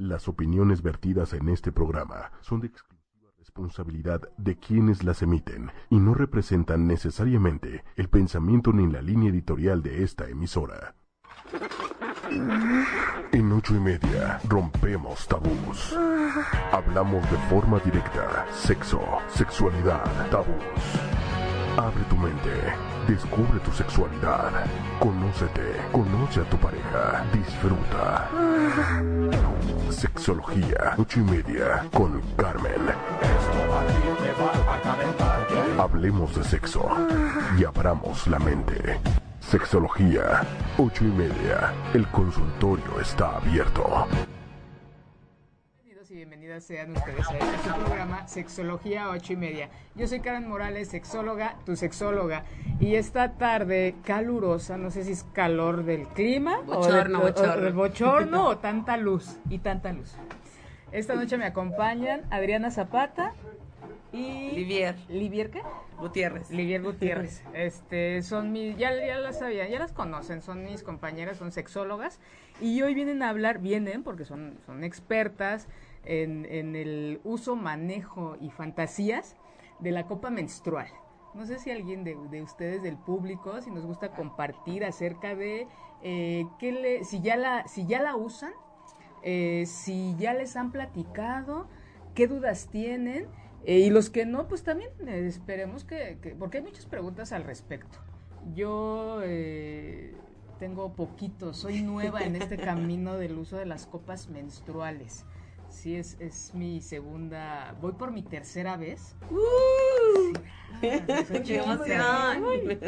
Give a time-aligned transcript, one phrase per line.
[0.00, 5.98] Las opiniones vertidas en este programa son de exclusiva responsabilidad de quienes las emiten y
[5.98, 10.94] no representan necesariamente el pensamiento ni la línea editorial de esta emisora.
[13.30, 15.94] En ocho y media rompemos tabús.
[16.72, 21.19] Hablamos de forma directa, sexo, sexualidad, tabús.
[21.80, 22.50] Abre tu mente,
[23.08, 24.50] descubre tu sexualidad,
[24.98, 28.28] conócete, conoce a tu pareja, disfruta.
[29.88, 32.82] Sexología, ocho y media, con Carmen.
[35.78, 36.86] Hablemos de sexo
[37.58, 39.00] y abramos la mente.
[39.40, 40.42] Sexología,
[40.76, 44.06] ocho y media, el consultorio está abierto.
[46.60, 49.70] Sean ustedes a este su programa Sexología 8 y media.
[49.94, 52.44] Yo soy Karen Morales, sexóloga, tu sexóloga.
[52.80, 57.32] Y esta tarde calurosa, no sé si es calor del clima Bochorno, o, de- o-
[57.32, 57.62] o bochorno.
[57.62, 60.14] del bochorno o tanta luz y tanta luz.
[60.92, 63.32] Esta noche me acompañan Adriana Zapata
[64.12, 65.62] y Livier Livier qué?
[65.98, 66.50] Gutiérrez.
[66.50, 67.42] Livier Gutiérrez.
[67.54, 72.18] Este, son mis, ya, ya las sabían, ya las conocen, son mis compañeras, son sexólogas.
[72.60, 75.66] Y hoy vienen a hablar, vienen porque son, son expertas
[76.04, 79.36] en, en el uso, manejo y fantasías
[79.78, 80.88] de la copa menstrual.
[81.34, 85.68] No sé si alguien de, de ustedes del público, si nos gusta compartir acerca de
[86.02, 88.52] eh, qué le, si ya la, si ya la usan,
[89.22, 91.68] eh, si ya les han platicado,
[92.14, 93.26] qué dudas tienen.
[93.64, 97.32] eh, y los que no, pues también eh, esperemos que, que- porque hay muchas preguntas
[97.32, 97.98] al respecto.
[98.54, 100.14] Yo eh,
[100.58, 105.26] tengo poquito, soy nueva en este camino del uso de las copas menstruales.
[105.70, 109.16] Sí, es, es mi segunda, voy por mi tercera vez.
[109.22, 109.26] Ah,
[111.26, 112.78] soy ¡Qué emoción!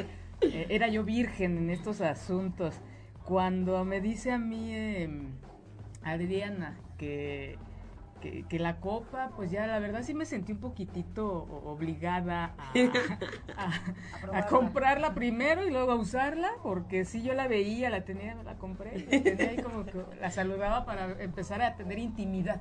[0.42, 2.74] Eh, era yo virgen en estos asuntos.
[3.24, 5.28] Cuando me dice a mí em,
[6.02, 7.56] Adriana que,
[8.20, 11.28] que, que la copa, pues ya la verdad sí me sentí un poquitito
[11.64, 12.72] obligada a,
[13.56, 18.34] a- a comprarla primero y luego a usarla, porque sí yo la veía, la tenía,
[18.42, 22.60] la compré, y la tenía ahí como que la saludaba para empezar a tener intimidad.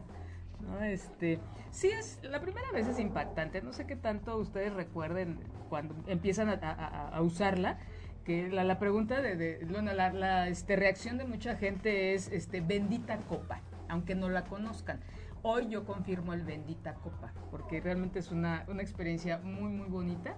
[0.62, 0.82] ¿No?
[0.84, 1.40] Este,
[1.72, 5.40] sí es, la primera vez es impactante, no sé qué tanto ustedes recuerden
[5.70, 7.80] cuando empiezan a, usarla,
[8.26, 12.28] que la, la pregunta de, de- bueno, la, la, este, reacción de mucha gente es,
[12.32, 15.00] este, bendita copa, aunque no la conozcan.
[15.44, 20.36] Hoy yo confirmo el bendita copa, porque realmente es una, una experiencia muy, muy bonita.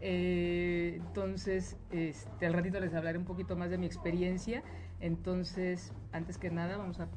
[0.00, 4.62] Eh, entonces, este, al ratito les hablaré un poquito más de mi experiencia.
[4.98, 7.08] Entonces, antes que nada, vamos a...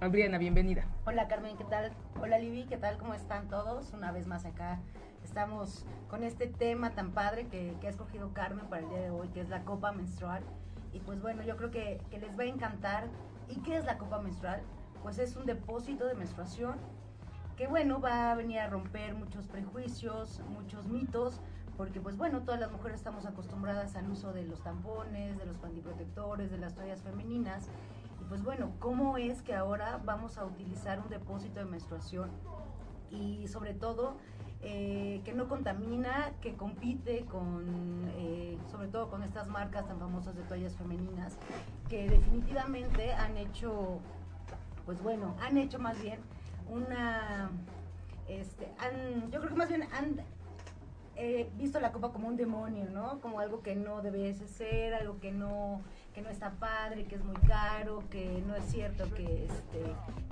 [0.00, 0.84] Adriana, bienvenida.
[1.06, 1.92] Hola Carmen, ¿qué tal?
[2.20, 2.98] Hola Libby, ¿qué tal?
[2.98, 3.92] ¿Cómo están todos?
[3.92, 4.80] Una vez más acá
[5.22, 9.10] estamos con este tema tan padre que, que ha escogido Carmen para el día de
[9.10, 10.42] hoy, que es la copa menstrual.
[10.92, 13.08] Y pues bueno, yo creo que, que les va a encantar.
[13.48, 14.62] ¿Y qué es la copa menstrual?
[15.02, 16.74] Pues es un depósito de menstruación
[17.56, 21.40] que bueno, va a venir a romper muchos prejuicios, muchos mitos,
[21.76, 25.56] porque pues bueno, todas las mujeres estamos acostumbradas al uso de los tampones, de los
[25.58, 27.68] pantiprotectores, de las toallas femeninas.
[28.28, 32.30] Pues bueno, ¿cómo es que ahora vamos a utilizar un depósito de menstruación?
[33.10, 34.16] Y sobre todo,
[34.62, 40.34] eh, que no contamina, que compite con, eh, sobre todo con estas marcas tan famosas
[40.34, 41.36] de toallas femeninas,
[41.88, 44.00] que definitivamente han hecho,
[44.86, 46.18] pues bueno, han hecho más bien
[46.70, 47.50] una,
[48.26, 50.16] este, han, yo creo que más bien han
[51.16, 53.20] eh, visto la copa como un demonio, ¿no?
[53.20, 55.82] Como algo que no debe ser, algo que no,
[56.12, 59.82] que no está padre, que es muy caro, que no es cierto que, este,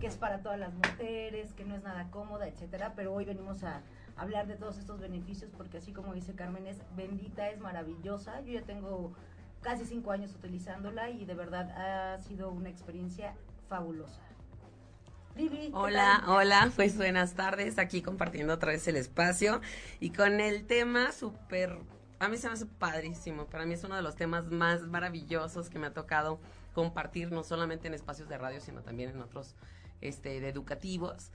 [0.00, 2.94] que es para todas las mujeres, que no es nada cómoda, etcétera.
[2.96, 3.82] Pero hoy venimos a
[4.16, 8.40] hablar de todos estos beneficios porque así como dice Carmen, es bendita, es maravillosa.
[8.40, 9.12] Yo ya tengo
[9.60, 11.70] casi cinco años utilizándola y de verdad
[12.14, 13.34] ha sido una experiencia
[13.68, 14.20] fabulosa.
[15.34, 19.60] Vivi, ¿qué Hola, hola, pues buenas tardes, aquí compartiendo otra vez el espacio
[19.98, 21.78] y con el tema súper,
[22.18, 25.70] a mí se me hace padrísimo, para mí es uno de los temas más maravillosos
[25.70, 26.38] que me ha tocado
[26.74, 29.54] compartir, no solamente en espacios de radio, sino también en otros
[30.00, 31.30] este, de educativos.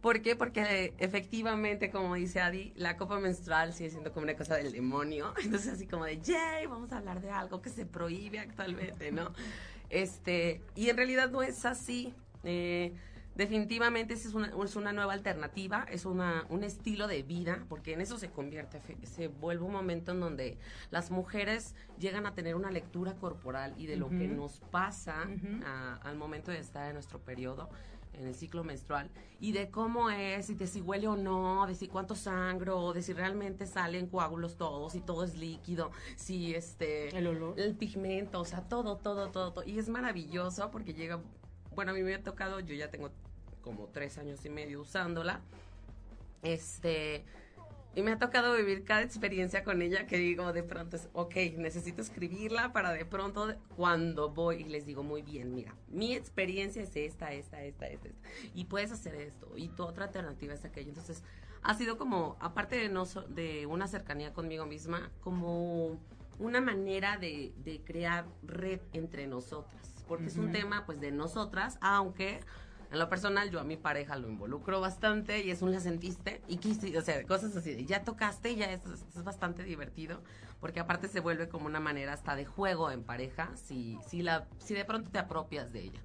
[0.00, 0.34] ¿Por qué?
[0.34, 5.34] Porque efectivamente, como dice Adi, la copa menstrual sigue siendo como una cosa del demonio.
[5.42, 9.32] Entonces, así como de, yay, vamos a hablar de algo que se prohíbe actualmente, ¿no?
[9.90, 12.14] Este, y en realidad no es así.
[12.44, 12.94] Eh,
[13.40, 18.02] definitivamente es una, es una nueva alternativa, es una, un estilo de vida, porque en
[18.02, 20.58] eso se convierte, se vuelve un momento en donde
[20.90, 25.26] las mujeres llegan a tener una lectura corporal y de lo que nos pasa
[25.64, 27.70] a- al momento de estar en nuestro periodo
[28.12, 29.08] en el ciclo menstrual
[29.38, 33.00] y de cómo es y de si huele o no, de si cuánto sangro, de
[33.02, 37.58] si realmente salen coágulos todos y todo es líquido, si este El olor.
[37.58, 39.64] el pigmento, o sea, todo, todo, todo, todo.
[39.64, 41.20] Y es maravilloso porque llega,
[41.74, 43.10] bueno, a mí me ha tocado, yo ya tengo
[43.62, 45.40] como tres años y medio usándola.
[46.42, 47.24] Este,
[47.94, 51.34] y me ha tocado vivir cada experiencia con ella que digo de pronto es, ok,
[51.56, 56.82] necesito escribirla para de pronto cuando voy y les digo muy bien, mira, mi experiencia
[56.82, 60.64] es esta, esta, esta, esta, esta y puedes hacer esto y tu otra alternativa es
[60.64, 60.88] aquella.
[60.88, 61.24] Entonces,
[61.62, 65.98] ha sido como, aparte de, no, de una cercanía conmigo misma, como
[66.38, 71.76] una manera de, de crear red entre nosotras, porque es un tema pues de nosotras,
[71.80, 72.40] aunque
[72.90, 76.42] en lo personal, yo a mi pareja lo involucro bastante y es un la sentiste
[76.48, 80.20] y quise, o sea, cosas así, ya tocaste, ya es, es bastante divertido,
[80.60, 84.48] porque aparte se vuelve como una manera hasta de juego en pareja, si, si, la,
[84.58, 86.00] si de pronto te apropias de ella.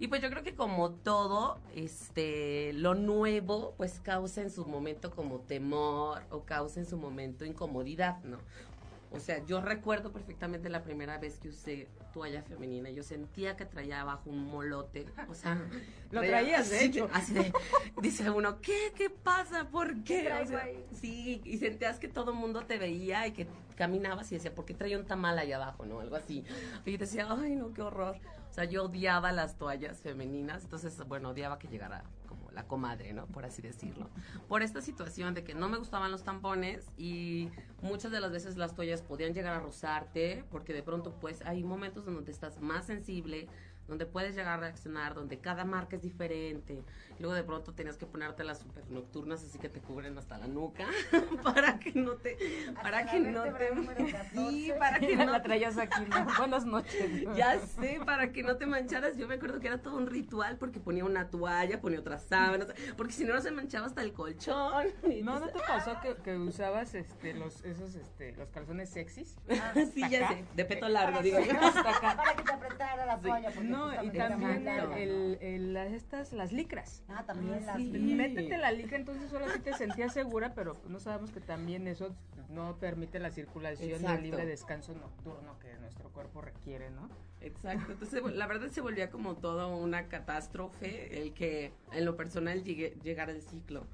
[0.00, 5.10] Y pues yo creo que como todo, este, lo nuevo, pues causa en su momento
[5.10, 8.38] como temor o causa en su momento incomodidad, ¿no?
[9.12, 12.90] O sea, yo recuerdo perfectamente la primera vez que usé toalla femenina.
[12.90, 15.06] Yo sentía que traía abajo un molote.
[15.28, 15.60] O sea,
[16.12, 17.08] lo traías, de hecho.
[17.12, 17.52] Así de,
[18.00, 18.92] dice uno, ¿qué?
[18.94, 19.68] ¿Qué pasa?
[19.68, 20.32] ¿Por qué?
[20.32, 24.36] O sea, sí, y sentías que todo el mundo te veía y que caminabas y
[24.36, 25.86] decía, ¿por qué traía un tamal ahí abajo?
[25.86, 26.00] ¿No?
[26.00, 26.44] Algo así.
[26.84, 28.16] Y decía, ay, no, qué horror.
[28.48, 30.64] O sea, yo odiaba las toallas femeninas.
[30.64, 32.04] Entonces, bueno, odiaba que llegara
[32.52, 33.26] la comadre, ¿no?
[33.26, 34.08] Por así decirlo.
[34.48, 37.48] Por esta situación de que no me gustaban los tampones y
[37.82, 41.62] muchas de las veces las toallas podían llegar a rozarte porque de pronto pues hay
[41.64, 43.48] momentos donde estás más sensible,
[43.88, 46.82] donde puedes llegar a reaccionar, donde cada marca es diferente.
[47.20, 50.46] Luego de pronto tenías que ponerte las super nocturnas así que te cubren hasta la
[50.46, 50.86] nuca
[51.44, 52.38] para que no te
[52.82, 53.50] para que no te
[54.32, 56.02] sí, para que no la traías aquí.
[56.38, 57.22] Buenas noches.
[57.36, 59.18] Ya sé, para que no te mancharas.
[59.18, 62.68] Yo me acuerdo que era todo un ritual porque ponía una toalla, ponía otras sábanas,
[62.96, 64.88] porque si no no se manchaba hasta el colchón.
[65.22, 69.36] No, ¿no te pasó que, usabas este los esos este los calzones sexys?
[69.50, 71.52] Ah, sí, ya sé, de peto largo, digo yo.
[71.52, 73.50] Para que te apretara la toalla.
[73.62, 77.02] No, y también el, las, estas, las licras.
[77.14, 81.30] Ah, también las Métete la licra, entonces solo sí te sentías segura, pero no sabemos
[81.30, 82.14] que también eso
[82.48, 87.08] no permite la circulación el libre descanso nocturno que nuestro cuerpo requiere, ¿no?
[87.40, 92.62] Exacto, entonces la verdad se volvía como todo una catástrofe el que en lo personal
[92.64, 93.86] llegue, llegara el ciclo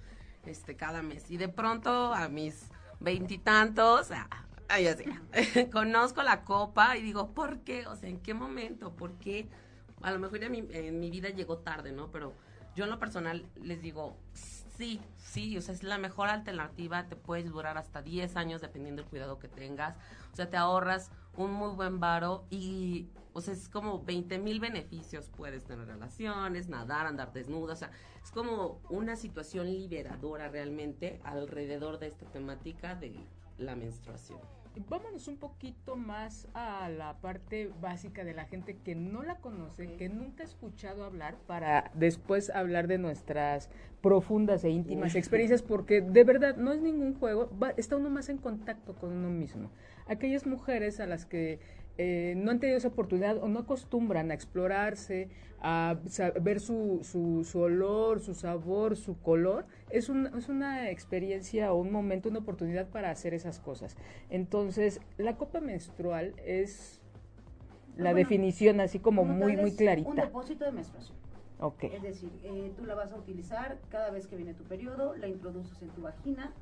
[0.44, 2.70] este cada mes y de pronto a mis
[3.00, 4.10] veintitantos,
[4.68, 5.04] Ay, así.
[5.72, 7.86] Conozco la copa y digo, ¿por qué?
[7.86, 8.96] O sea, ¿en qué momento?
[8.96, 9.48] ¿Por qué?
[10.02, 12.10] a lo mejor en mi, en mi vida llegó tarde, ¿no?
[12.10, 12.34] Pero
[12.76, 17.16] yo en lo personal les digo, sí, sí, o sea, es la mejor alternativa, te
[17.16, 19.96] puedes durar hasta 10 años dependiendo del cuidado que tengas,
[20.32, 24.60] o sea, te ahorras un muy buen varo y, o sea, es como 20 mil
[24.60, 27.90] beneficios, puedes tener relaciones, nadar, andar desnuda, o sea,
[28.22, 33.18] es como una situación liberadora realmente alrededor de esta temática de
[33.56, 34.55] la menstruación
[34.88, 39.94] vámonos un poquito más a la parte básica de la gente que no la conoce,
[39.96, 43.70] que nunca ha escuchado hablar, para después hablar de nuestras
[44.02, 48.38] profundas e íntimas experiencias, porque de verdad no es ningún juego, está uno más en
[48.38, 49.70] contacto con uno mismo.
[50.06, 51.58] Aquellas mujeres a las que
[51.98, 55.96] eh, no han tenido esa oportunidad o no acostumbran a explorarse, a
[56.40, 61.76] ver su, su, su olor, su sabor, su color, es, un, es una experiencia o
[61.76, 63.96] un momento, una oportunidad para hacer esas cosas.
[64.28, 67.00] Entonces, la copa menstrual es
[67.96, 70.10] la definición así como muy, muy clarita.
[70.10, 71.16] Un depósito de menstruación.
[71.58, 71.94] Okay.
[71.94, 75.26] Es decir, eh, tú la vas a utilizar cada vez que viene tu periodo, la
[75.26, 76.52] introduces en tu vagina,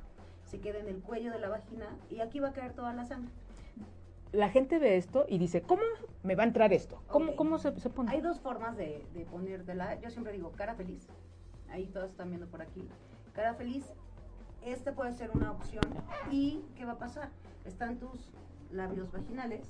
[0.45, 3.03] se queda en el cuello de la vagina y aquí va a caer toda la
[3.03, 3.29] sangre
[4.35, 5.83] la gente ve esto y dice, ¿cómo
[6.23, 7.01] me va a entrar esto?
[7.07, 8.11] ¿Cómo, cómo se, pone?
[8.11, 9.99] Hay dos formas de, de ponértela.
[10.01, 11.07] Yo siempre digo cara feliz.
[11.71, 12.87] Ahí todos están viendo por aquí.
[13.33, 13.85] Cara feliz.
[14.63, 15.83] Este puede ser una opción.
[16.31, 17.29] ¿Y qué va a pasar?
[17.65, 18.31] Están tus
[18.71, 19.67] labios vaginales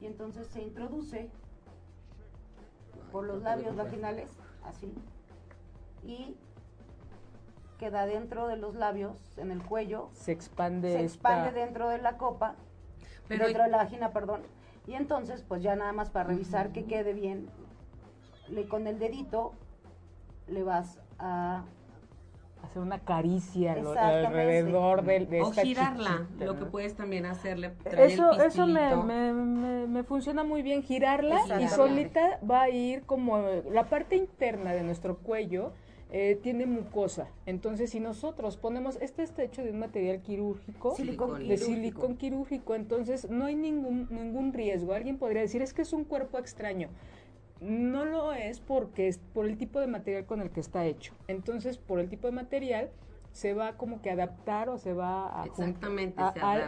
[0.00, 1.30] y entonces se introduce
[3.12, 4.30] por los labios vaginales,
[4.64, 4.92] así,
[6.02, 6.34] y
[7.78, 10.08] queda dentro de los labios, en el cuello.
[10.14, 10.92] Se expande.
[10.92, 12.56] Se expande dentro de la copa
[13.38, 14.42] dentro de la vagina, perdón.
[14.86, 17.48] Y entonces, pues ya nada más para revisar que quede bien,
[18.48, 19.52] le con el dedito
[20.48, 21.64] le vas a
[22.62, 27.72] hacer una caricia alrededor de, de o girarla, lo que puedes también hacerle.
[27.84, 33.38] Eso, eso me, me, me, funciona muy bien, girarla y solita va a ir como
[33.70, 35.72] la parte interna de nuestro cuello
[36.14, 37.30] eh, tiene mucosa.
[37.46, 43.30] Entonces, si nosotros ponemos, este está hecho de un material quirúrgico, de silicón quirúrgico, entonces
[43.30, 44.92] no hay ningún, ningún riesgo.
[44.92, 46.90] Alguien podría decir, es que es un cuerpo extraño.
[47.60, 51.14] No lo es porque es por el tipo de material con el que está hecho.
[51.28, 52.90] Entonces, por el tipo de material,
[53.32, 55.46] se va como que adaptar o se va a...
[55.46, 56.22] Exactamente,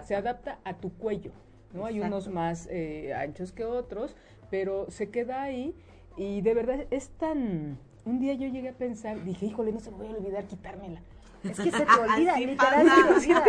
[0.05, 0.59] se, adapta.
[0.65, 1.33] A, tu cuello.
[1.75, 1.85] ¿no?
[1.85, 4.17] Hay unos más eh, anchos que otros,
[4.51, 5.75] pero se queda ahí
[6.17, 9.91] y de verdad es tan un día yo llegué a pensar, dije, híjole, no se
[9.91, 11.01] me voy a olvidar quitármela.
[11.43, 12.97] Es que se te olvida, Sí literal pasa.
[12.97, 13.45] se te olvida.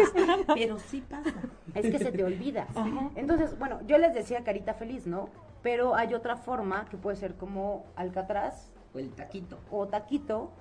[0.54, 1.34] Pero sí pasa.
[1.74, 2.68] Es que se te olvida.
[3.16, 5.30] Entonces, bueno, yo les decía carita feliz, ¿no?
[5.62, 9.58] Pero hay otra forma que puede ser como alcatraz O el taquito.
[9.72, 10.52] o taquito.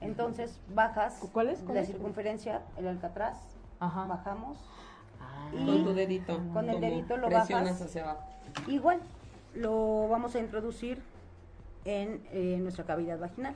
[0.00, 1.58] Entonces bajas ¿Cuál es?
[1.60, 1.88] ¿Cuál la es?
[1.88, 3.36] circunferencia, el alcatraz,
[3.80, 4.06] Ajá.
[4.06, 4.56] bajamos.
[5.20, 5.50] Ah.
[5.52, 6.40] Y Con tu dedito.
[6.54, 7.82] con el dedito lo presionas bajas.
[7.82, 8.24] hacia abajo.
[8.66, 9.00] Igual
[9.54, 11.02] lo vamos a introducir
[11.84, 13.54] en eh, nuestra cavidad vaginal.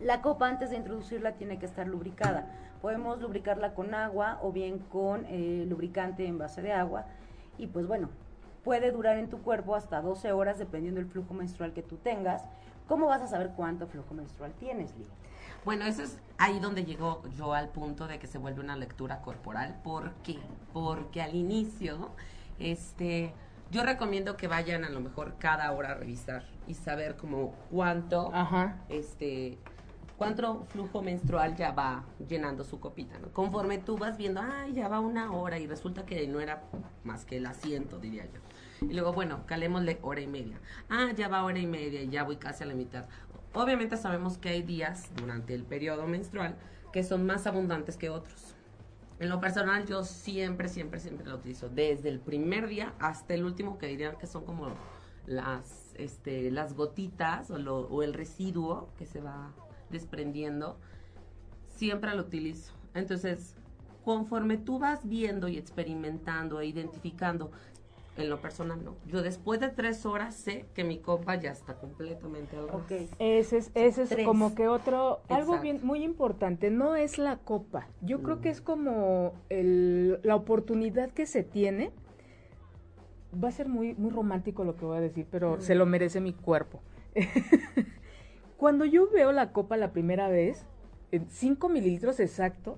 [0.00, 2.46] La copa antes de introducirla tiene que estar lubricada.
[2.80, 7.06] Podemos lubricarla con agua o bien con eh, lubricante en base de agua.
[7.58, 8.08] Y pues bueno,
[8.62, 12.44] puede durar en tu cuerpo hasta 12 horas dependiendo del flujo menstrual que tú tengas.
[12.86, 15.06] ¿Cómo vas a saber cuánto flujo menstrual tienes, Lee?
[15.64, 19.20] Bueno, eso es ahí donde llego yo al punto de que se vuelve una lectura
[19.20, 19.78] corporal.
[19.82, 20.38] ¿Por qué?
[20.72, 22.10] Porque al inicio,
[22.58, 23.34] este,
[23.70, 28.30] yo recomiendo que vayan a lo mejor cada hora a revisar y saber como cuánto,
[28.34, 28.78] Ajá.
[28.88, 29.58] este,
[30.16, 33.28] cuánto flujo menstrual ya va llenando su copita, ¿no?
[33.32, 36.64] Conforme tú vas viendo, ay, ya va una hora y resulta que no era
[37.04, 38.40] más que el asiento, diría yo.
[38.88, 40.60] Y luego, bueno, calémosle hora y media.
[40.88, 43.06] Ah, ya va hora y media y ya voy casi a la mitad.
[43.54, 46.56] Obviamente sabemos que hay días durante el periodo menstrual
[46.92, 48.54] que son más abundantes que otros.
[49.20, 51.68] En lo personal, yo siempre, siempre, siempre lo utilizo.
[51.68, 54.68] Desde el primer día hasta el último, que dirían que son como
[55.26, 59.52] las, este, las gotitas o, o el residuo que se va
[59.90, 60.78] desprendiendo.
[61.68, 62.72] Siempre lo utilizo.
[62.94, 63.56] Entonces,
[64.04, 67.50] conforme tú vas viendo y experimentando e identificando,
[68.18, 68.96] en lo personal no.
[69.06, 72.76] Yo después de tres horas sé que mi copa ya está completamente al ras.
[72.76, 72.90] Ok.
[73.18, 74.26] Ese es, ese es Tres.
[74.26, 77.88] como que otro, algo bien muy importante, no es la copa.
[78.02, 81.90] Yo creo que es como el- la oportunidad que se tiene.
[83.42, 86.20] Va a ser muy, muy romántico lo que voy a decir, pero se lo merece
[86.20, 86.80] mi cuerpo.
[88.56, 90.64] Cuando yo veo la copa la primera vez,
[91.12, 92.76] en 5 mililitros exacto,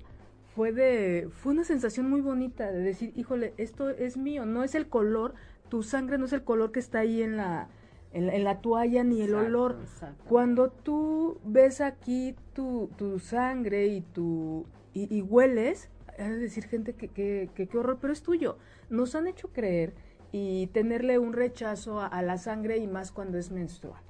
[0.55, 4.75] fue de, fue una sensación muy bonita de decir, híjole, esto es mío, no es
[4.75, 5.35] el color,
[5.69, 7.69] tu sangre no es el color que está ahí en la,
[8.13, 9.79] en la, en la toalla ni el olor.
[9.81, 10.25] Exacto.
[10.29, 15.89] Cuando tú ves aquí tu, tu sangre y tu y, y hueles,
[16.19, 18.59] de decir gente que, que, que qué horror, pero es tuyo.
[18.91, 19.95] Nos han hecho creer
[20.33, 24.03] y tenerle un rechazo a, a la sangre y más cuando es menstrual.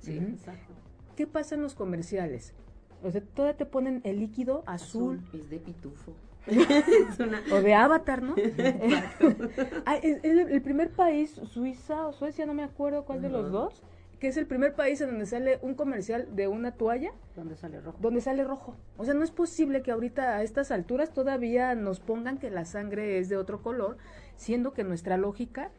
[0.00, 0.18] Sí.
[0.18, 0.28] Ujú.
[0.28, 0.74] Exacto.
[1.16, 2.52] ¿Qué pasa en los comerciales?
[3.04, 6.12] O sea, todavía te ponen el líquido azul, Es de pitufo.
[6.46, 7.40] es una...
[7.52, 8.34] o de avatar, ¿no?
[9.86, 13.50] Ah, es- es el, primer país, Suiza o Suecia, no me acuerdo cuál de los
[13.50, 13.82] dos,
[14.20, 17.80] que es el primer país en donde sale un comercial de una toalla ¿Dónde sale
[17.80, 17.98] rojo?
[18.00, 18.74] donde sale rojo.
[18.96, 22.64] O sea, no es posible que ahorita a estas alturas todavía nos pongan que la
[22.64, 23.96] sangre es de otro color,
[24.36, 25.70] siendo que nuestra lógica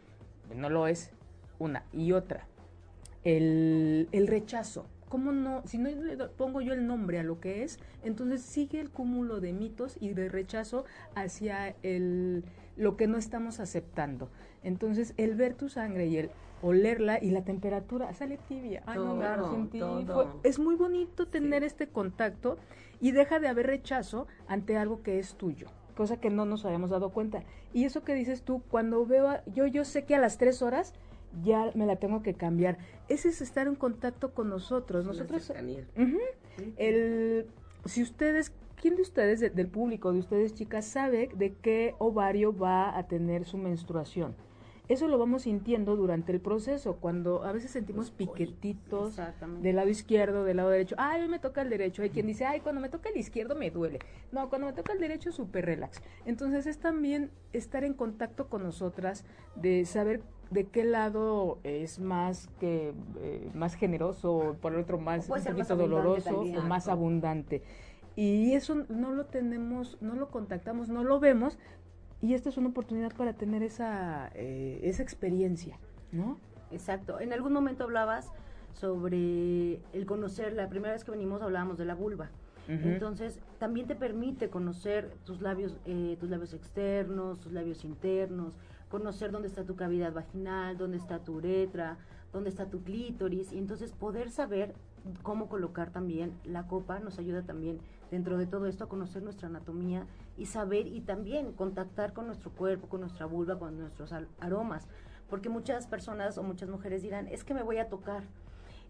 [0.56, 1.12] no lo es.
[1.60, 2.48] Una y otra.
[3.24, 4.86] El, el rechazo.
[5.10, 5.62] ¿Cómo no?
[5.66, 9.40] Si no le pongo yo el nombre a lo que es, entonces sigue el cúmulo
[9.40, 12.44] de mitos y de rechazo hacia el,
[12.76, 14.30] lo que no estamos aceptando.
[14.64, 16.32] Entonces, el ver tu sangre y el
[16.64, 18.82] olerla y la temperatura sale tibia.
[18.88, 20.06] Ay, no, me Todo, sentí- todo.
[20.14, 21.68] fue- es muy bonito tener Sí.
[21.68, 22.58] este contacto
[23.00, 26.90] y deja de haber rechazo ante algo que es tuyo, cosa que no nos habíamos
[26.90, 27.44] dado cuenta.
[27.74, 30.64] Y eso que dices tú, cuando veo, a- yo, yo sé que a las tres
[30.64, 30.94] horas
[31.44, 32.78] ya me la tengo que cambiar.
[33.10, 35.06] Ese es estar en contacto con nosotros.
[35.06, 35.86] La Nosotros, cercanía.
[35.98, 36.20] Ujú.
[36.78, 37.48] el,
[37.86, 38.52] si ustedes,
[38.82, 43.08] ¿quién de ustedes, de- del público, de ustedes chicas, sabe de qué ovario va a
[43.08, 44.36] tener su menstruación?
[44.88, 49.20] Eso lo vamos sintiendo durante el proceso, cuando a veces sentimos piquetitos
[49.64, 50.94] del lado izquierdo, del lado derecho.
[51.00, 52.04] Ay, hoy me toca el derecho.
[52.04, 53.98] Hay quien dice, ay, cuando me toca el izquierdo me duele.
[54.32, 56.04] No, cuando me toca el derecho, súper relax.
[56.28, 59.26] Entonces es también estar en contacto con nosotras,
[59.56, 60.22] de saber
[60.52, 65.48] de qué lado es más que eh, más generoso, por el otro más un más
[65.48, 66.58] poquito abundante doloroso también.
[66.58, 67.64] o más abundante.
[68.16, 71.58] Y eso no lo tenemos, no lo contactamos, no lo vemos.
[72.22, 75.78] Y esta es una oportunidad para tener esa, eh, esa experiencia,
[76.12, 76.38] ¿no?
[76.72, 77.20] Exacto.
[77.20, 78.32] En algún momento hablabas
[78.72, 82.30] sobre el conocer, la primera vez que venimos hablábamos de la vulva.
[82.68, 88.58] Entonces, también te permite conocer tus labios, eh, tus labios externos, tus labios internos,
[88.98, 91.98] conocer dónde está tu cavidad vaginal, dónde está tu uretra,
[92.32, 94.74] dónde está tu clítoris, y entonces poder saber
[95.22, 99.50] cómo colocar también la copa nos ayuda también dentro de todo esto a conocer nuestra
[99.50, 104.88] anatomía y saber y también contactar con nuestro cuerpo, con nuestra vulva, con nuestros aromas,
[105.30, 108.24] porque muchas personas o muchas mujeres dirán, es que me voy a tocar,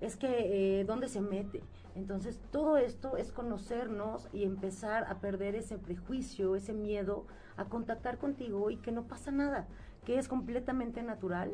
[0.02, 1.64] es que eh, dónde se mete.
[1.96, 7.26] Entonces, todo esto es conocernos y empezar a perder ese prejuicio, ese miedo
[7.58, 9.66] a contactar contigo y que no pasa nada,
[10.06, 11.52] que es completamente natural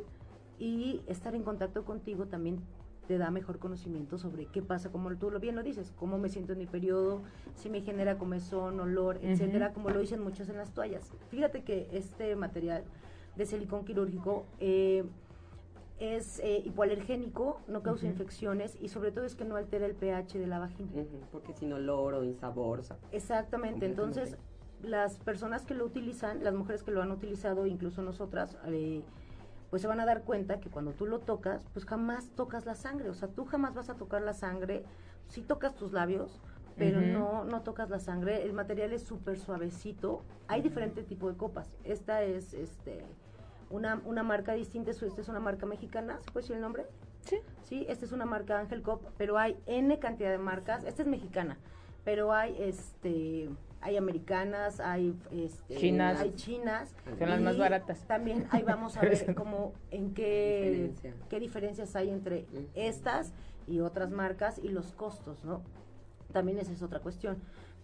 [0.60, 2.60] y estar en contacto contigo también
[3.08, 6.30] te da mejor conocimiento sobre qué pasa, como tú lo bien lo dices, cómo me
[6.30, 7.24] siento en mi periodo,
[7.56, 11.12] si me genera comezón, olor, etcétera, como lo dicen muchos en las toallas.
[11.30, 12.84] Fíjate que este material
[13.36, 15.04] de silicón quirúrgico eh,
[16.00, 20.40] es eh, hipoalergénico, no causa infecciones y sobre todo es que no altera el pH
[20.40, 20.90] de la vagina.
[21.32, 22.82] porque sin olor o insabor.
[23.12, 24.38] Exactamente, entonces
[24.84, 29.04] las personas que lo utilizan, las mujeres que lo han utilizado, incluso nosotras, eh,
[29.70, 32.76] pues se van a dar cuenta que cuando tú lo tocas, pues jamás tocas la
[32.76, 34.84] sangre, o sea, tú jamás vas a tocar la sangre,
[35.28, 36.42] sí tocas tus labios,
[36.78, 41.38] pero no, no tocas la sangre, el material es súper suavecito, hay diferentes tipos de
[41.38, 43.06] copas, esta es este
[43.70, 46.86] una, una marca distinta, esta es una marca mexicana, ¿se puede decir el nombre?
[47.22, 47.38] Sí.
[47.64, 51.08] Sí, esta es una marca Ángel Cop, pero hay N cantidad de marcas, esta es
[51.08, 51.58] mexicana,
[52.04, 53.50] pero hay este
[53.82, 58.06] hay americanas, hay este, chinas, hay chinas, son las más baratas.
[58.08, 60.92] También ahí vamos a ver cómo en qué
[61.30, 62.46] qué diferencias hay entre
[62.76, 63.34] estas
[63.68, 65.62] y otras marcas y los costos, ¿no?
[66.32, 67.38] También esa es otra cuestión.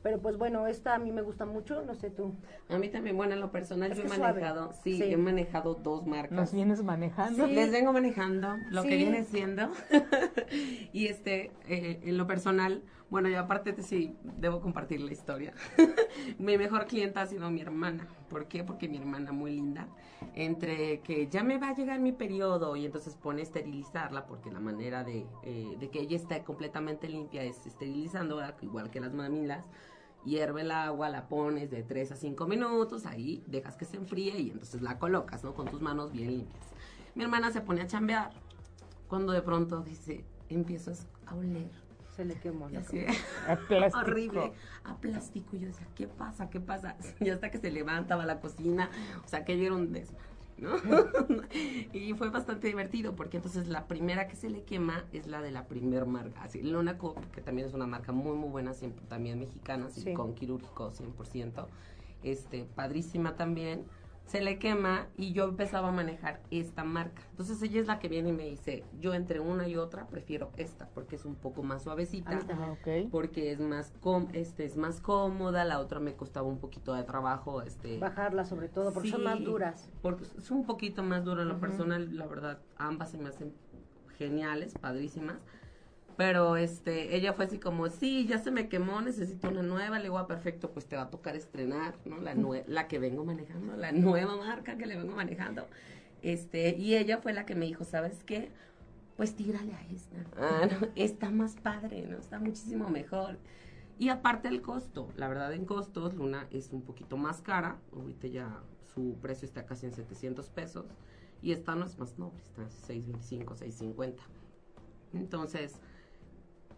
[0.04, 2.34] Pero pues bueno, esta a mí me gusta mucho, no sé tú.
[2.70, 6.32] A mí también, bueno, en lo personal yo he manejado, sí, he manejado dos marcas.
[6.32, 7.48] ¿Nos vienes manejando?
[7.48, 9.70] Les vengo manejando lo que viene siendo.
[10.94, 15.53] y este, eh, en lo personal, bueno, yo aparte sí, debo compartir la historia.
[16.39, 18.07] mi mejor clienta ha sido mi hermana.
[18.29, 18.63] ¿Por qué?
[18.63, 19.87] Porque mi hermana muy linda,
[20.33, 24.59] entre que ya me va a llegar mi periodo y entonces pone esterilizarla, porque la
[24.59, 29.65] manera de, eh, de que ella esté completamente limpia es esterilizando, igual que las mamilas
[30.25, 34.37] hierve el agua, la pones de 3 a 5 minutos, ahí dejas que se enfríe
[34.37, 35.53] y entonces la colocas, ¿no?
[35.53, 36.65] Con tus manos bien limpias.
[37.15, 38.31] Mi hermana se pone a chambear,
[39.07, 41.87] cuando de pronto dice, empiezas a oler.
[42.17, 42.79] Se le quemó la
[43.47, 44.00] A plástico.
[44.00, 44.51] Horrible.
[44.83, 45.55] A plástico.
[45.55, 46.50] Y yo decía, ¿qué pasa?
[46.50, 46.97] ¿Qué pasa?
[47.19, 48.89] Y hasta que se levanta, va a la cocina.
[49.24, 50.05] O sea, que dieron de
[50.57, 50.71] ¿no?
[51.93, 55.51] y fue bastante divertido porque entonces la primera que se le quema es la de
[55.51, 59.05] la primer marca, así Luna Coop, que también es una marca muy muy buena, siempre,
[59.05, 61.67] también mexicana, con quirúrgico 100%,
[62.24, 63.85] este, padrísima también
[64.27, 67.24] se le quema y yo empezaba a manejar esta marca.
[67.31, 70.51] Entonces ella es la que viene y me dice, yo entre una y otra prefiero
[70.57, 72.75] esta porque es un poco más suavecita, ah,
[73.09, 77.03] porque es más com este es más cómoda, la otra me costaba un poquito de
[77.03, 79.90] trabajo, este bajarla sobre todo porque son más duras.
[80.01, 83.53] Porque es un poquito más dura en lo personal, la verdad, ambas se me hacen
[84.18, 85.37] geniales, padrísimas
[86.18, 90.00] pero este, ella fue así como, sí, ya se me quemó, necesito una nueva.
[90.00, 92.18] Le digo, ah, perfecto, pues te va a tocar estrenar, ¿no?
[92.18, 95.68] La, la que vengo manejando, la nueva marca que le vengo manejando.
[96.24, 98.50] Este, y ella fue la que me dijo, ¿sabes qué?
[99.16, 100.18] Pues tírale a esta.
[100.38, 102.18] Ah, no, está más padre, ¿no?
[102.18, 103.38] Está muchísimo mejor.
[104.00, 107.77] Y aparte el costo, la verdad en costos, Luna es un poquito más cara.
[107.94, 108.60] Ahorita ya
[108.96, 110.86] su precio está casi en 700 pesos.
[111.44, 114.24] Y esta no es más noble, está en 625, 650.
[115.14, 115.80] Entonces,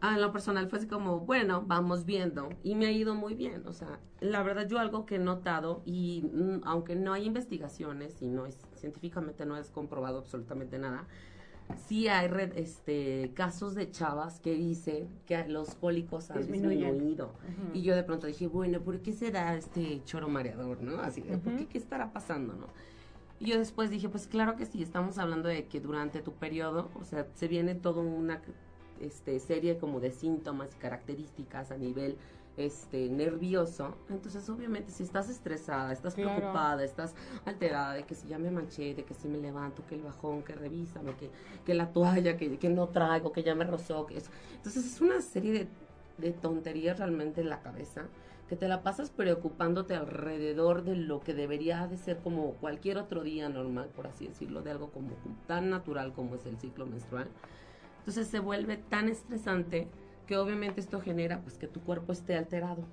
[0.01, 3.63] a lo personal fue así como, bueno, vamos viendo y me ha ido muy bien.
[3.67, 8.21] O sea, la verdad yo algo que he notado y mm, aunque no hay investigaciones
[8.21, 11.05] y no es científicamente no es comprobado absolutamente nada,
[11.88, 17.33] sí hay este casos de chavas que dicen que los cólicos han disminuido.
[17.73, 21.01] Y yo de pronto dije, bueno, ¿por qué se da este choro mareador, no?
[21.01, 22.67] Así de, ¿por qué qué estará pasando, no?
[23.39, 26.89] Y yo después dije, pues claro que sí, estamos hablando de que durante tu periodo,
[26.99, 28.41] o sea, se viene todo una
[29.01, 32.17] este, serie como de síntomas y características a nivel
[32.57, 38.38] este nervioso, entonces obviamente si estás estresada, estás preocupada, estás alterada de que si ya
[38.38, 41.29] me manché, de que si me levanto, que el bajón, que revísame, que,
[41.65, 44.29] que la toalla, que, que no traigo, que ya me rozó, que eso.
[44.55, 45.67] Entonces es una serie de,
[46.17, 48.07] de tonterías realmente en la cabeza
[48.49, 53.23] que te la pasas preocupándote alrededor de lo que debería de ser como cualquier otro
[53.23, 55.12] día normal, por así decirlo, de algo como
[55.45, 57.27] tan natural como es el ciclo menstrual.
[58.09, 59.87] Entonces se vuelve tan estresante
[60.25, 62.83] que obviamente esto genera pues que tu cuerpo esté alterado.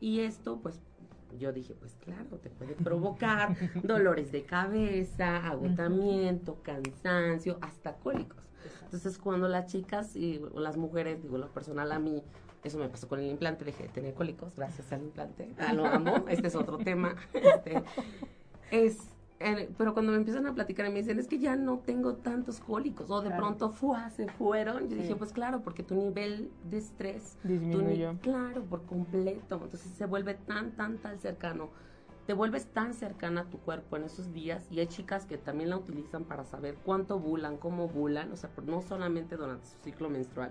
[0.00, 0.82] Y esto pues
[1.38, 8.44] yo dije, pues claro, te puede provocar dolores de cabeza, agotamiento, cansancio, hasta cólicos.
[8.82, 12.22] Entonces, cuando las chicas y las mujeres, digo, lo personal a mí,
[12.64, 15.54] eso me pasó con el implante, dejé de tener cólicos gracias al implante.
[15.58, 17.16] Ah, lo amo, este es otro tema.
[17.32, 17.82] Este,
[18.70, 22.14] es pero cuando me empiezan a platicar y me dicen, es que ya no tengo
[22.14, 26.50] tantos cólicos, o de pronto fue, se fueron, yo dije, pues claro, porque tu nivel
[26.70, 28.16] de estrés disminuyó.
[28.20, 29.60] claro, por completo.
[29.62, 31.68] Entonces se vuelve tan, tan, tan cercano.
[32.26, 35.68] Te vuelves tan cercana a tu cuerpo en esos días y hay chicas que también
[35.68, 40.08] la utilizan para saber cuánto bulan, cómo bulan, o sea, no solamente durante su ciclo
[40.08, 40.50] menstrual,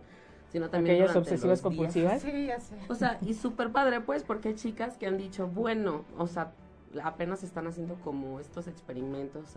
[0.51, 2.21] sino también Aquellas obsesivas compulsivas.
[2.21, 2.75] Sí, ya sé.
[2.89, 6.53] O sea, y súper padre, pues, porque hay chicas que han dicho, bueno, o sea,
[7.01, 9.55] apenas están haciendo como estos experimentos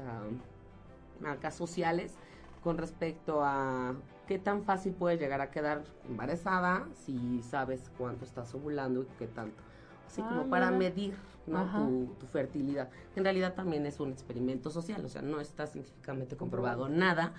[1.24, 2.14] acá sociales
[2.62, 3.94] con respecto a
[4.26, 9.26] qué tan fácil puedes llegar a quedar embarazada si sabes cuánto estás ovulando y qué
[9.26, 9.62] tanto.
[10.06, 10.78] Así Ah, como para mira.
[10.78, 11.14] medir
[11.46, 11.64] ¿no?
[11.76, 12.88] Tu, tu fertilidad.
[13.14, 17.34] En realidad también es un experimento social, o sea, no está científicamente comprobado nada,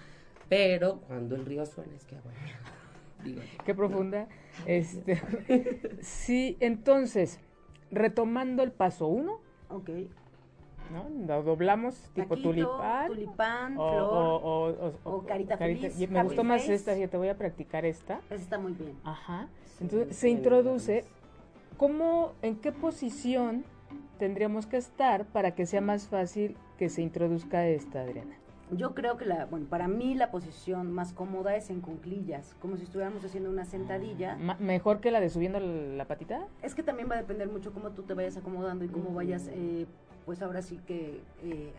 [0.47, 2.31] pero cuando el río suena es que agua.
[3.25, 4.27] Digo, Qué profunda.
[4.65, 5.21] Este,
[6.01, 7.39] sí, entonces,
[7.91, 9.89] retomando el paso uno, Ok.
[10.91, 11.09] ¿no?
[11.27, 13.07] Lo doblamos tipo Taquito, tulipán.
[13.07, 14.03] tulipán, o, flor.
[14.13, 16.75] o- o- o- o carita feliz, y me gustó más face.
[16.75, 18.21] esta, te voy a practicar esta.
[18.29, 18.93] Ese está muy bien.
[19.03, 19.49] Ajá.
[19.65, 21.03] Sí, Entonces se introduce.
[21.77, 23.63] ¿cómo, en qué posición
[24.17, 28.35] tendríamos que estar para que sea más fácil que se introduzca esta, Adriana?
[28.71, 32.75] Yo creo que la, bueno, para mí la posición más cómoda es en cunclillas, como
[32.75, 34.35] si estuviéramos haciendo una sentadilla.
[34.35, 36.45] Ma- ¿Mejor que la de subiendo la patita?
[36.61, 39.47] Es que también va a depender mucho cómo tú te vayas acomodando y cómo vayas,
[39.53, 39.85] eh,
[40.25, 41.71] pues ahora sí que eh,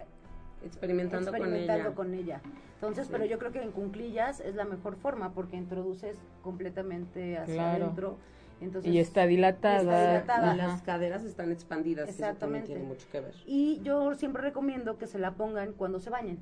[0.64, 2.40] experimentando, experimentando con ella.
[2.40, 2.58] con ella.
[2.76, 3.12] Entonces, Sí.
[3.12, 7.84] pero yo creo que en cunclillas es la mejor forma porque introduces completamente hacia Claro.
[7.84, 8.16] adentro.
[8.62, 9.78] Entonces, y está dilatada.
[9.82, 10.54] está dilatada.
[10.54, 12.66] Y las caderas están expandidas, eso también Exactamente.
[12.68, 13.34] tiene mucho que ver.
[13.46, 16.38] Y yo siempre recomiendo que se la pongan cuando se bañen,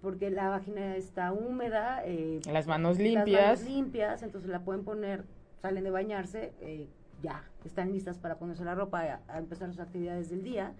[0.00, 3.60] porque la vagina está húmeda, eh, Las manos las limpias.
[3.60, 5.24] manos limpias, entonces la pueden poner,
[5.60, 6.88] salen de bañarse, eh,
[7.22, 10.72] ya, están listas para ponerse la ropa a, a empezar sus actividades del día.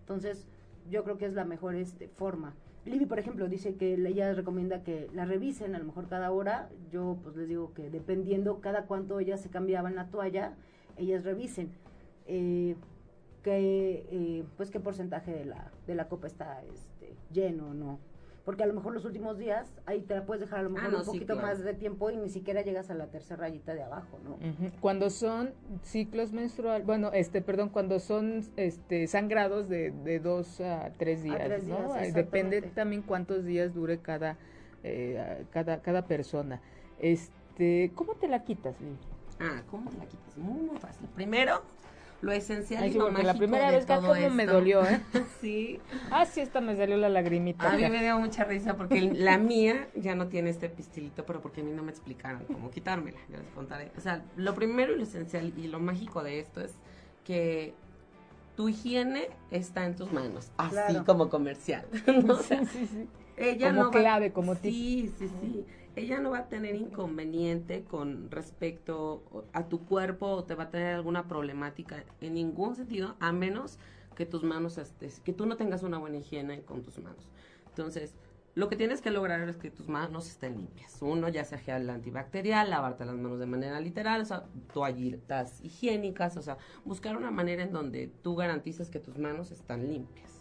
[0.00, 0.46] Entonces,
[0.90, 2.54] yo creo que es la mejor este, forma.
[2.84, 6.68] Libby, por ejemplo, dice que ella recomienda que la revisen a lo mejor cada hora.
[6.90, 10.52] Yo pues les digo que dependiendo cada cuánto ellas se cambiaban la toalla,
[10.98, 11.70] ellas revisen
[12.26, 12.76] eh,
[13.42, 17.98] que eh, pues qué porcentaje de la de la copa está este, lleno o no.
[18.44, 20.90] Porque a lo mejor los últimos días ahí te la puedes dejar a lo mejor
[20.90, 21.48] no, un sí, poquito claro.
[21.48, 24.38] más de tiempo y ni siquiera llegas a la tercera rayita de abajo, ¿no?
[24.80, 30.92] Cuando son ciclos menstruales, bueno, este, perdón, cuando son este sangrados de, de dos a
[30.98, 31.94] tres días, tres ¿no?
[31.94, 34.36] días, Depende también cuántos días dure cada,
[34.82, 36.60] eh, cada, cada persona.
[36.98, 38.98] Este, ¿cómo te la quitas, Lili?
[39.40, 40.36] Ah, ¿cómo te la quitas?
[40.36, 41.08] Muy, muy fácil.
[41.14, 41.62] Primero,
[42.24, 44.30] lo esencial Ay, y sí, lo porque la mágico primera de vez que todo cómo
[44.30, 45.00] me dolió, ¿eh?
[45.40, 45.78] sí.
[46.10, 47.70] Ah, sí, esta me salió la lagrimita.
[47.72, 47.92] A mí acá.
[47.92, 51.64] me dio mucha risa porque la mía ya no tiene este pistilito, pero porque a
[51.64, 53.18] mí no me explicaron cómo quitármela.
[53.30, 53.92] Ya les contaré.
[53.96, 56.72] O sea, lo primero y lo esencial y lo mágico de esto es
[57.24, 57.74] que
[58.56, 61.04] tu higiene está en tus manos, así Claro.
[61.04, 61.84] como comercial.
[62.24, 62.36] ¿no?
[62.38, 63.08] Sí, sí, sí.
[63.36, 64.72] ella Como no va- clave, como tip.
[64.72, 65.64] Sí, sí, sí.
[65.96, 70.70] Ella no va a tener inconveniente con respecto a tu cuerpo o te va a
[70.70, 73.78] tener alguna problemática en ningún sentido, a menos
[74.16, 77.28] que tus manos estés, que tú no tengas una buena higiene con tus manos.
[77.68, 78.14] Entonces,
[78.56, 80.98] lo que tienes que lograr es que tus manos estén limpias.
[81.00, 86.36] Uno, ya sea gel antibacterial, lavarte las manos de manera literal, o sea, toallitas higiénicas,
[86.36, 90.33] o sea, buscar una manera en donde tú garantices que tus manos están limpias.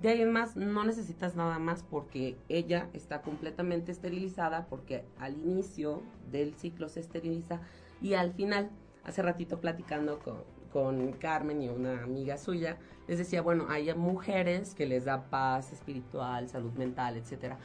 [0.00, 5.38] De ahí en más, no necesitas nada más porque ella está completamente esterilizada, porque al
[5.38, 7.60] inicio del ciclo se esteriliza
[8.02, 8.70] y al final,
[9.04, 12.76] hace ratito platicando con, con Carmen y una amiga suya,
[13.08, 17.58] les decía, bueno, hay mujeres que les da paz espiritual, salud mental, etcétera.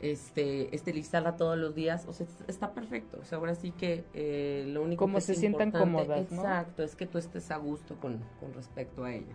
[0.00, 3.18] Este, esterilizarla todos los días, o sea, es- está perfecto.
[3.20, 6.42] O sea, ahora sí que eh, lo único Como que se es sientan cómodas, ¿no?
[6.42, 9.34] Exacto, es que tú estés a gusto con, con respecto a ella.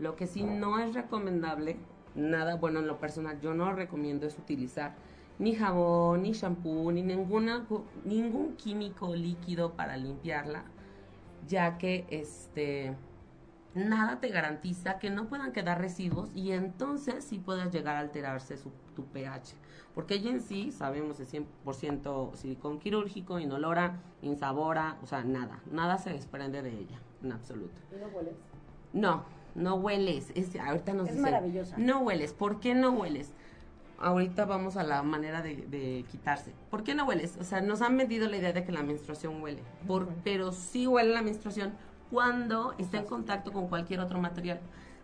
[0.00, 1.76] Lo que sí no es recomendable,
[2.14, 4.94] nada, bueno, en lo personal, yo no recomiendo es utilizar
[5.38, 7.66] ni jabón, ni shampoo, ni ninguna,
[8.04, 10.64] ningún químico líquido para limpiarla,
[11.46, 12.96] ya que este
[13.74, 18.56] nada te garantiza que no puedan quedar residuos y entonces sí puedas llegar a alterarse
[18.56, 19.54] su, tu pH.
[19.94, 25.98] Porque ella en sí, sabemos, es 100% silicón quirúrgico, inolora, insabora, o sea, nada, nada
[25.98, 27.80] se desprende de ella, en absoluto.
[27.92, 28.34] ¿Y no hueles?
[28.92, 30.32] No, no hueles.
[30.34, 31.76] Es, ahorita nos Es dicen, maravillosa.
[31.78, 32.32] No hueles.
[32.32, 33.32] ¿Por qué no hueles?
[33.98, 36.54] Ahorita vamos a la manera de, de quitarse.
[36.70, 37.36] ¿Por qué no hueles?
[37.38, 39.62] O sea, nos han vendido la idea de que la menstruación huele.
[39.86, 41.72] Por, pero sí huele la menstruación
[42.10, 44.60] cuando está en contacto con cualquier otro material.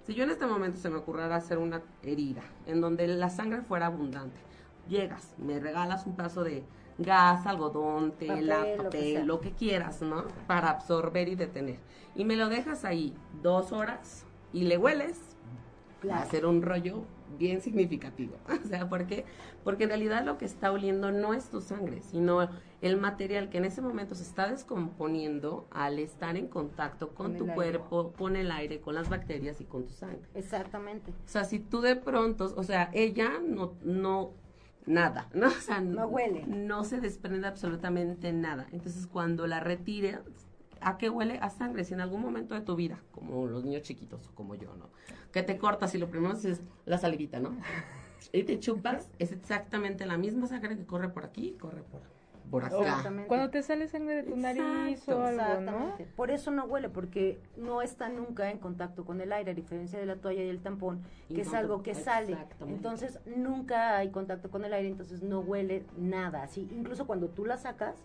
[0.07, 3.63] Si yo en este momento se me ocurriera hacer una herida en donde la sangre
[3.63, 4.41] fuera abundante,
[4.89, 6.65] llegas, me regalas un pedazo de
[6.99, 10.25] gas, algodón, tela, Papel, lo que papel, lo que quieras, ¿no?
[10.47, 11.79] Para absorber y detener.
[12.15, 14.26] Y me lo dejas ahí dos horas
[14.57, 15.19] y le hueles,
[16.09, 17.05] va a ser un rollo
[17.39, 18.37] bien significativo.
[18.65, 19.27] O sea, ¿por qué?
[19.65, 22.49] Porque en realidad lo que está oliendo no es tu sangre, sino
[22.81, 27.37] el material que en ese momento se está descomponiendo al estar en contacto con, Con
[27.37, 27.55] tu aire.
[27.55, 30.27] cuerpo, con el aire, con las bacterias y con tu sangre.
[30.35, 31.11] Exactamente.
[31.11, 34.31] O sea, si tú de pronto, o sea, ella no, no,
[34.87, 35.49] nada, ¿no?
[35.49, 36.47] O sea, No huele.
[36.47, 38.69] No se desprende absolutamente nada.
[38.73, 40.21] Entonces, cuando la retire,
[40.81, 41.39] ¿a qué huele?
[41.41, 41.85] A sangre.
[41.85, 44.91] Si en algún momento de tu vida, como los niños chiquitos o como yo, ¿no?
[45.33, 47.57] Que te cortas y lo primero es la salivita, ¿no?
[48.33, 52.01] y te chupas, es exactamente la misma sangre que corre por aquí, corre por,
[52.51, 52.79] por acá.
[52.81, 53.29] Exactamente.
[53.29, 55.51] Cuando te sale sangre de tu nariz o algo, ¿no?
[55.51, 56.07] Exactamente.
[56.17, 59.99] Por eso no huele, porque no está nunca en contacto con el aire, a diferencia
[59.99, 62.33] de la toalla y el tampón, Y que es no, algo que sale.
[62.33, 62.77] exactamente.
[62.77, 66.43] Entonces nunca hay contacto con el aire, entonces no huele nada.
[66.43, 67.97] Así, incluso cuando tú la sacas,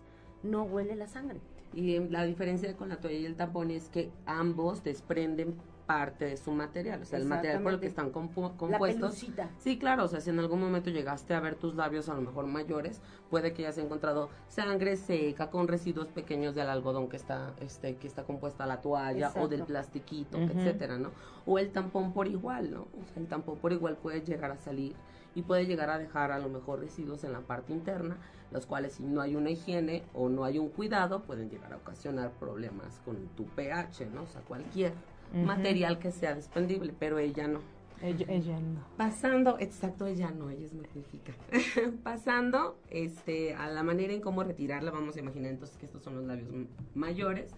[0.42, 1.40] no huele la sangre.
[1.74, 5.56] Y la diferencia con la toalla y el tampón es que ambos desprenden
[5.86, 9.00] parte de su material, o sea, el material por el que están compu- La compuestos.
[9.16, 9.50] pelucita.
[9.58, 12.20] Sí, claro, o sea, si en algún momento llegaste a ver tus labios a lo
[12.22, 17.52] mejor mayores, puede que hayas encontrado sangre seca con residuos pequeños del algodón que está,
[17.60, 21.10] este, que está compuesta la toalla o del plastiquito, etcétera, ¿no?
[21.46, 22.82] O el tampón por igual, ¿no?
[22.82, 24.94] O sea, el tampón por igual puede llegar a salir
[25.34, 28.16] y puede llegar a dejar a lo mejor residuos en la parte interna,
[28.50, 31.76] los cuales si no hay una higiene o no hay un cuidado, pueden llegar a
[31.76, 34.22] ocasionar problemas con tu pH, ¿no?
[34.22, 34.92] O sea, cualquier
[35.32, 37.60] material que sea desprendible, pero ella no.
[38.02, 38.80] Ella, ella no.
[38.96, 41.32] Pasando, exacto, ella no, ella es magnífica.
[42.02, 46.16] Pasando este, a la manera en cómo retirarla, vamos a imaginar entonces que estos son
[46.16, 46.48] los labios
[46.94, 47.54] mayores.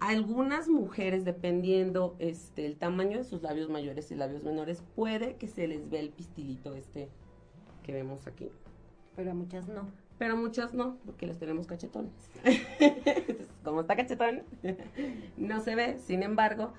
[0.00, 5.46] Algunas mujeres, dependiendo este, el tamaño de sus labios mayores y labios menores, puede que
[5.46, 7.08] se les vea el pistilito este
[7.82, 8.50] que vemos aquí.
[9.14, 9.88] Pero a muchas no.
[10.18, 12.12] Pero muchas no, porque les tenemos cachetones.
[12.44, 14.42] Entonces, como está cachetón,
[15.36, 15.98] no se ve.
[15.98, 16.72] Sin embargo,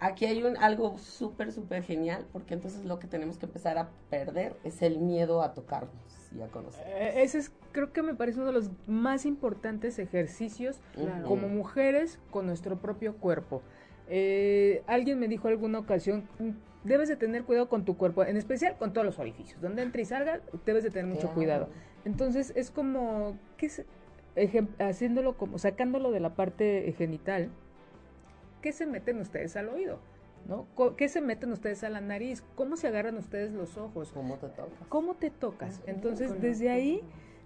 [0.00, 3.90] aquí hay un, algo súper, súper genial, porque entonces lo que tenemos que empezar a
[4.08, 6.84] perder es el miedo a tocarnos y a conocer.
[6.86, 11.26] Eh, Ese es, creo que me parece uno de los más importantes ejercicios Claro.
[11.26, 13.62] como mujeres con nuestro propio cuerpo.
[14.08, 16.50] Eh, alguien me dijo alguna ocasión, "Mm,
[16.84, 19.60] debes de tener cuidado con tu cuerpo, en especial con todos los orificios.
[19.60, 21.34] Donde entra y salga, debes de tener mucho Claro.
[21.34, 21.68] cuidado.
[22.04, 23.84] Entonces es como, ¿qué es?
[24.78, 27.50] Haciéndolo como, sacándolo de la parte genital,
[28.62, 29.98] ¿qué se meten ustedes al oído?
[30.50, 30.66] ¿No?
[30.74, 32.42] Co- ¿Qué se meten ustedes a la nariz?
[32.56, 34.10] ¿Cómo se agarran ustedes los ojos?
[34.12, 34.88] ¿Cómo te tocas?
[34.88, 35.80] ¿Cómo te tocas?
[35.86, 37.02] Entonces, desde ahí,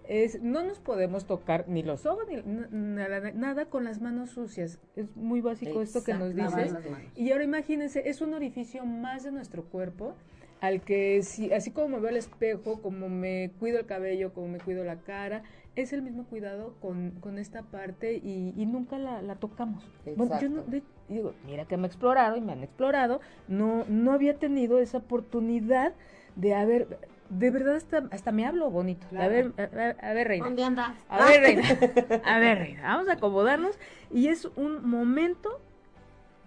[0.08, 4.80] es, no nos podemos tocar ni los ojos ni nada, nada con las manos sucias.
[4.96, 6.50] Es muy básico esto que nos dices.
[6.50, 7.12] Lavar las manos.
[7.14, 10.14] Y ahora imagínense, es un orificio más de nuestro cuerpo
[10.62, 14.48] al que si, así como me veo al espejo, como me cuido el cabello, como
[14.48, 15.42] me cuido la cara,
[15.76, 19.84] es el mismo cuidado con, con esta parte y, y nunca la, la tocamos.
[20.16, 20.70] Bueno, yo no, Exacto.
[20.70, 24.78] de- digo, mira que me he explorado y me han explorado, no, no había tenido
[24.78, 25.92] esa oportunidad
[26.36, 29.06] de haber, de verdad hasta, hasta me hablo bonito.
[29.18, 30.44] A ver, a, a- a ver, Reina.
[30.46, 30.92] ¿Dónde andas?
[31.08, 31.62] A ver, Reina.
[32.24, 32.82] A ver, Reina.
[32.82, 33.78] Vamos a acomodarnos.
[34.12, 35.60] Y es un momento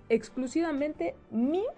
[0.10, 1.70] exclusivamente mío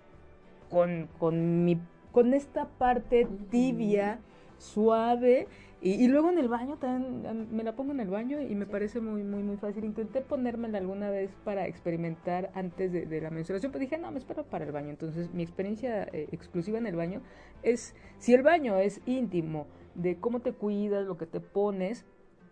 [0.70, 1.80] con, con, mi,
[2.12, 4.20] con esta parte tibia,
[4.58, 5.48] suave.
[5.82, 8.66] Y, luego en el baño también am, me la pongo en el baño y me
[8.66, 9.86] parece muy, muy, muy fácil.
[9.86, 14.20] Intenté ponérmela alguna vez para experimentar antes de, de la menstruación, pero dije, no, me
[14.20, 14.90] espero para el baño.
[14.90, 17.22] Entonces, mi experiencia eh, exclusiva en el baño
[17.64, 22.06] es, si el baño es íntimo, de cómo te cuidas, lo que te pones,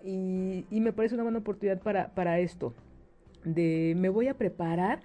[0.03, 2.73] y, y me parece una buena oportunidad para, para esto,
[3.43, 5.01] de me voy a preparar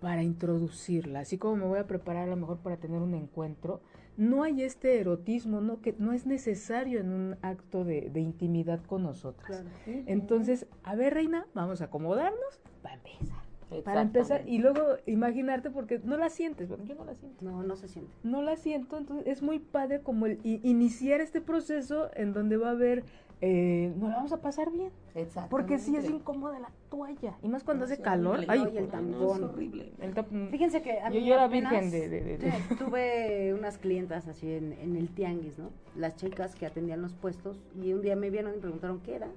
[0.00, 3.80] para introducirla, así como me voy a preparar a lo mejor para tener un encuentro,
[4.16, 8.80] no hay este erotismo, no que no es necesario en un acto de, de intimidad
[8.84, 9.46] con nosotras.
[9.46, 10.02] Claro.
[10.06, 13.46] Entonces, a ver, reina, vamos a acomodarnos para empezar.
[13.84, 17.44] Para empezar, y luego imaginarte, porque no la sientes, bueno, yo no la siento.
[17.44, 18.12] No, no se siente.
[18.22, 22.68] No la siento, entonces es muy padre como el iniciar este proceso en donde va
[22.68, 23.02] a haber,
[23.42, 24.90] eh, nos la vamos a pasar bien.
[25.14, 25.50] Exactamente.
[25.50, 28.40] Porque sí es incómoda la toalla, y más cuando No, hace sí, calor.
[28.48, 29.36] Ay, No, y el joder, No, tampón.
[29.36, 29.92] es horrible.
[30.00, 32.58] el tap- Fíjense que a Yo- mí yo era virgen de- de- de- de- sí,
[32.78, 35.70] tuve unas clientas así en, en el tianguis, ¿no?
[35.96, 39.28] Las chicas que atendían los puestos y un día me vieron y preguntaron qué era.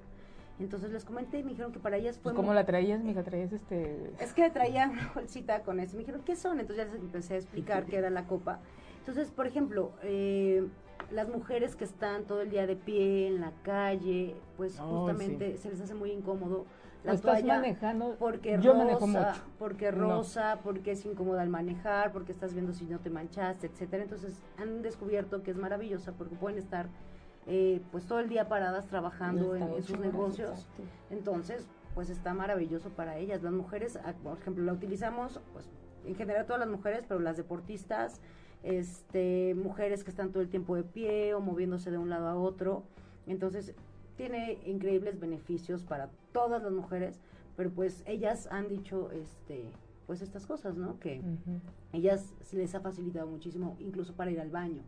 [0.58, 3.02] Entonces les comenté y me dijeron que para ellas fue Pues, ¿Cómo muy- la traías,
[3.02, 3.22] mija?
[3.22, 4.10] ¿Traías este...?
[4.20, 5.94] Es que traía una bolsita con eso.
[5.94, 6.60] Me dijeron, ¿qué son?
[6.60, 8.60] Entonces ya les empecé a explicar qué era la copa.
[8.98, 10.66] Entonces, por ejemplo, eh,
[11.10, 15.56] las mujeres que están todo el día de pie en la calle, pues Oh, justamente
[15.56, 16.66] se les hace muy incómodo
[17.04, 18.16] la ¿O estás toalla manejando?
[18.18, 19.42] porque Yo manejo rosa, mucho.
[19.58, 19.98] porque No.
[20.16, 24.02] rosa, porque es incómoda al manejar, porque estás viendo si no te manchaste, etcétera.
[24.02, 26.88] Entonces han descubierto que es maravillosa porque pueden estar
[27.46, 30.50] eh, pues todo el día paradas trabajando en, sus negocios.
[30.50, 30.82] exacto.
[31.10, 33.42] Entonces, pues está maravilloso para ellas.
[33.42, 35.70] Las mujeres, ah, por ejemplo, la utilizamos, pues
[36.04, 38.20] en general todas las mujeres, pero las deportistas,
[38.62, 42.34] este, mujeres que están todo el tiempo de pie o moviéndose de un lado a
[42.34, 42.84] otro.
[43.26, 43.74] Entonces,
[44.16, 47.20] tiene increíbles beneficios para todas las mujeres,
[47.56, 49.64] pero pues ellas han dicho, este,
[50.06, 50.98] pues estas cosas, ¿no?
[50.98, 51.22] Que
[51.92, 54.82] ellas se les ha facilitado muchísimo, incluso para ir al baño.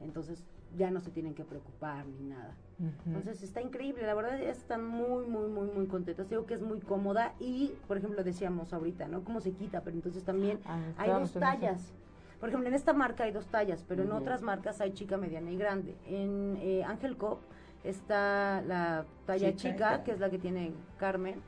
[0.00, 0.44] Entonces,
[0.76, 2.56] ya no se tienen que preocupar ni nada.
[2.80, 2.90] Ujú.
[3.16, 6.28] Entonces está increíble, la verdad están muy, muy, muy, muy contentas.
[6.28, 9.22] Digo que es muy cómoda y, por ejemplo, decíamos ahorita, ¿no?
[9.22, 11.92] Cómo se quita, pero entonces también Ah, hay dos tallas.
[12.40, 15.50] Por ejemplo, en esta marca hay dos tallas, pero en otras marcas hay chica, mediana
[15.50, 15.96] y grande.
[16.06, 17.40] En eh, Ángel Cop
[17.84, 21.40] está la talla Chica, que es la que tiene Carmen,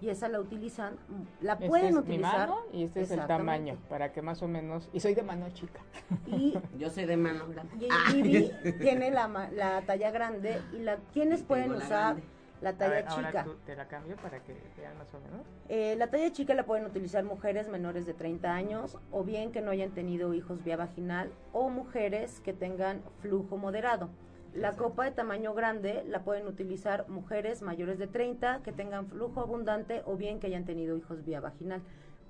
[0.00, 0.96] y esa la utilizan,
[1.40, 2.48] la Este pueden es mi utilizar.
[2.48, 4.90] mano y este es el tamaño, para que más o menos...
[4.92, 5.80] Y soy de mano chica.
[6.26, 7.86] Y Yo soy de mano grande.
[7.86, 8.72] Y Ah.
[8.80, 12.22] Tiene la, ma- la talla grande y la quienes pueden la usar grande.
[12.64, 13.44] La talla ver, ahora chica.
[13.44, 15.46] tú te la cambio para que vean más o menos.
[15.68, 19.60] Eh, la talla chica la pueden utilizar mujeres menores de 30 años o bien que
[19.60, 24.08] no hayan tenido hijos vía vaginal o mujeres que tengan flujo moderado.
[24.54, 29.40] La copa de tamaño grande la pueden utilizar mujeres mayores de 30 que tengan flujo
[29.40, 31.82] abundante o bien que hayan tenido hijos vía vaginal.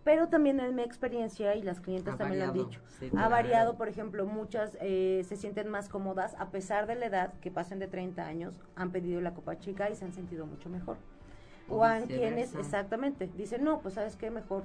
[0.04, 3.10] Pero también en mi experiencia, y las clientes Ha también lo han dicho, sí, ha
[3.10, 3.30] claro.
[3.30, 7.50] variado, por ejemplo, muchas eh, se sienten más cómodas a pesar de la edad que
[7.50, 10.98] pasen de 30 años, han pedido la copa chica y se han sentido mucho mejor.
[11.68, 14.64] O O han quienes, exactamente, dicen, no, pues sabes qué, mejor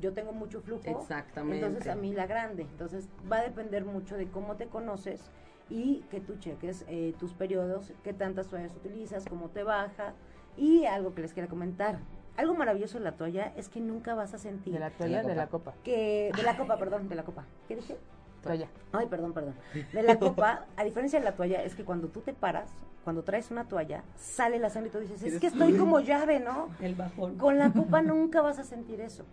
[0.00, 1.64] yo tengo mucho flujo, Exactamente.
[1.64, 2.62] entonces a mí la grande.
[2.62, 5.30] Entonces va a depender mucho de cómo te conoces
[5.70, 10.12] y que tú cheques eh, tus periodos, qué tantas toallas utilizas, cómo te baja.
[10.56, 12.00] Y algo que les quiero comentar,
[12.36, 15.34] algo maravilloso de la toalla es que nunca vas a sentir De la toalla de
[15.34, 15.74] la copa.
[15.84, 17.44] que, de la copa, perdón, de la copa.
[17.68, 17.96] ¿Qué dije?
[18.42, 18.68] Toalla.
[18.92, 19.54] Ay, perdón, perdón.
[19.92, 22.70] De la copa, a diferencia de la toalla, es que cuando tú te paras,
[23.02, 26.40] cuando traes una toalla, sale la sangre y tú dices, es que estoy como llave,
[26.40, 26.68] ¿no?
[26.80, 27.38] El bajón.
[27.38, 29.24] Con la copa nunca vas a sentir eso.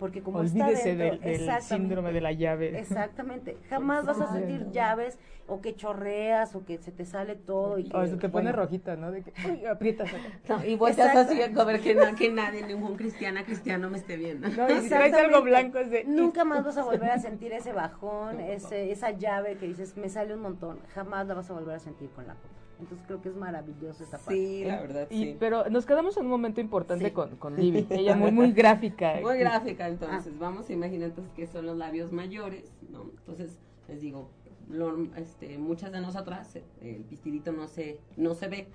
[0.00, 2.78] Porque como Olvídese está dentro, del síndrome de la llave.
[2.78, 3.58] Exactamente.
[3.68, 7.84] Jamás vas a sentir llaves o que chorreas o que se te sale todo y
[7.84, 9.10] que, O se te pone bueno, rojita, ¿no?
[9.10, 10.38] De que, uy, aprietas acá.
[10.48, 11.18] No, y Exacto.
[11.18, 14.48] así a ver que, no, que nadie, ningún cristiana cristiano me esté viendo.
[14.48, 16.04] No, y si traes algo blanco es de...
[16.04, 20.08] Nunca más vas a volver a sentir ese bajón, ese, esa llave que dices, me
[20.08, 20.78] sale un montón.
[20.94, 22.59] Jamás la vas a volver a sentir con la copa.
[22.80, 24.34] Entonces creo que es maravilloso esta parte.
[24.34, 25.36] Sí, la verdad, Y- sí.
[25.38, 27.10] Pero nos quedamos en un momento importante Sí.
[27.12, 27.86] con, con Libby.
[27.90, 29.14] Ella muy, muy gráfica.
[29.22, 33.02] Muy gráfica, entonces vamos a imaginar entonces que son los labios mayores, ¿no?
[33.18, 34.30] Entonces les digo,
[34.68, 38.68] lo- este, muchas de nosotras eh, el pistilito no se no se ve.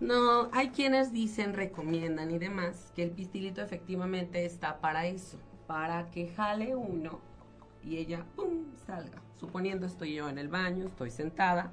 [0.00, 5.38] No, hay quienes dicen, recomiendan y demás que el pistilito efectivamente está para eso,
[5.68, 7.20] para que jale uno
[7.84, 9.22] y ella pum salga.
[9.38, 11.72] Suponiendo estoy yo en el baño, estoy sentada,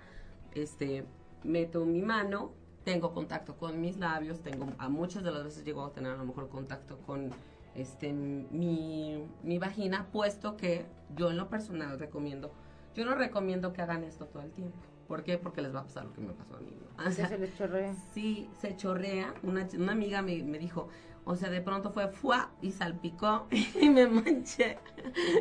[0.54, 1.06] este
[1.44, 2.52] meto mi mano,
[2.84, 6.18] tengo contacto con mis labios, tengo a muchas de las veces llego a tener a
[6.18, 7.32] lo mejor contacto con
[7.76, 12.52] este mi, mi vagina, puesto que yo en lo personal recomiendo,
[12.96, 14.78] yo no recomiendo que hagan esto todo el tiempo.
[15.08, 15.40] ¿Por qué?
[15.40, 16.72] Porque les va a pasar lo que me pasó a mí.
[16.72, 17.10] ¿no?
[17.10, 17.96] O sea, se les chorrea.
[18.14, 19.34] sí se chorrea.
[19.42, 20.90] Una, una amiga me, me dijo,
[21.30, 23.46] o sea, de pronto fue fuá y salpicó
[23.80, 24.80] y me manché.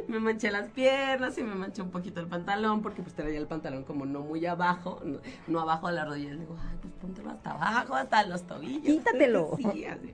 [0.07, 3.47] Me manché las piernas y me manché un poquito el pantalón porque pues traía el
[3.47, 6.35] pantalón como no muy abajo, no, no abajo de la rodilla.
[6.35, 8.83] Le digo, ay, pues póntelo hasta abajo, hasta los tobillos.
[8.83, 9.57] Quítatelo.
[9.73, 10.13] Sí, así.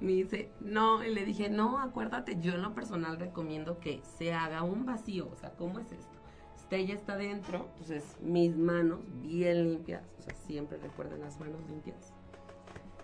[0.00, 4.32] Me dice, no, y le dije, no, acuérdate, yo en lo personal recomiendo que se
[4.32, 5.28] haga un vacío.
[5.32, 6.18] O sea, ¿cómo es esto?
[6.56, 11.60] Este ya está dentro, entonces mis manos bien limpias, o sea, siempre recuerden las manos
[11.68, 12.13] limpias.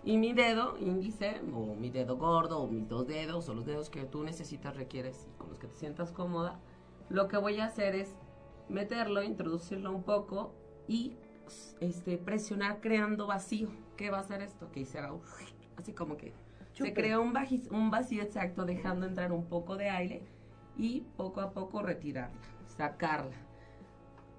[0.03, 3.91] Y mi dedo índice, o mi dedo gordo, o mis dos dedos, o los dedos
[3.91, 6.59] que tú necesitas, requieres, y con los que te sientas cómoda,
[7.11, 8.15] lo que voy a hacer es
[8.69, 10.55] meterlo, introducirlo un poco
[10.89, 11.17] y
[11.81, 13.69] este, presionar creando vacío.
[13.97, 14.71] ¿Qué va a hacer esto?
[14.73, 14.81] Que
[15.13, 15.21] un-
[15.77, 16.33] así como que
[16.73, 16.89] Chupe.
[16.91, 20.23] se crea un, baji- un vacío exacto, dejando entrar un poco de aire
[20.79, 22.41] y poco a poco retirarla,
[22.77, 23.37] sacarla.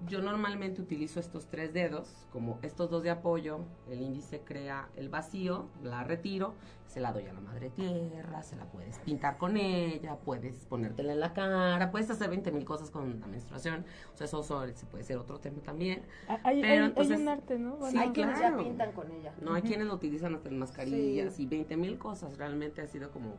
[0.08, 5.08] Yo normalmente utilizo estos tres dedos, como estos dos de apoyo, el índice crea el
[5.08, 6.54] vacío, la retiro,
[6.86, 11.12] se la doy a la madre tierra, se la puedes pintar con ella, puedes ponértela
[11.12, 14.74] en la cara, puedes hacer 20 mil cosas con la menstruación, o sea, eso sobre-
[14.74, 16.02] se puede ser otro tema también.
[16.28, 17.78] Ah, Hay, Pero hay- hay entonces- un arte, ¿no?
[17.88, 18.64] Sí, Hay quienes ya claro.
[18.64, 19.32] pintan con ella.
[19.40, 22.36] No, hay quienes lo utilizan hasta en mascarillas y 20 mil cosas.
[22.38, 23.36] Realmente ha sido como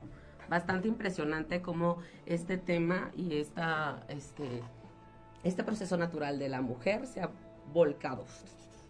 [0.50, 4.62] bastante impresionante como este tema y esta, este,
[5.44, 7.30] este proceso natural de la mujer se ha
[7.74, 8.26] volcado,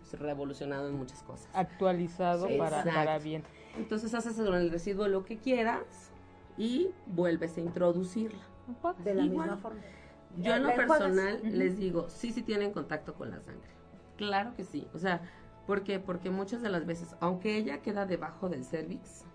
[0.04, 1.48] se ha revolucionado en muchas cosas.
[1.54, 3.44] actualizado Sí, para, para bien.
[3.78, 6.12] Entonces haces con el residuo lo que quieras
[6.58, 8.42] y vuelves a introducirla.
[9.04, 9.48] De la Igual.
[9.48, 9.82] misma forma.
[10.38, 10.98] Yo en lo La enjuagas.
[11.00, 13.70] personal les digo, sí, sí tienen contacto con la sangre.
[14.18, 14.88] Claro que sí.
[14.94, 15.22] O sea,
[15.68, 16.00] ¿por qué?
[16.00, 19.26] Porque muchas de las veces, aunque ella queda debajo del cervix,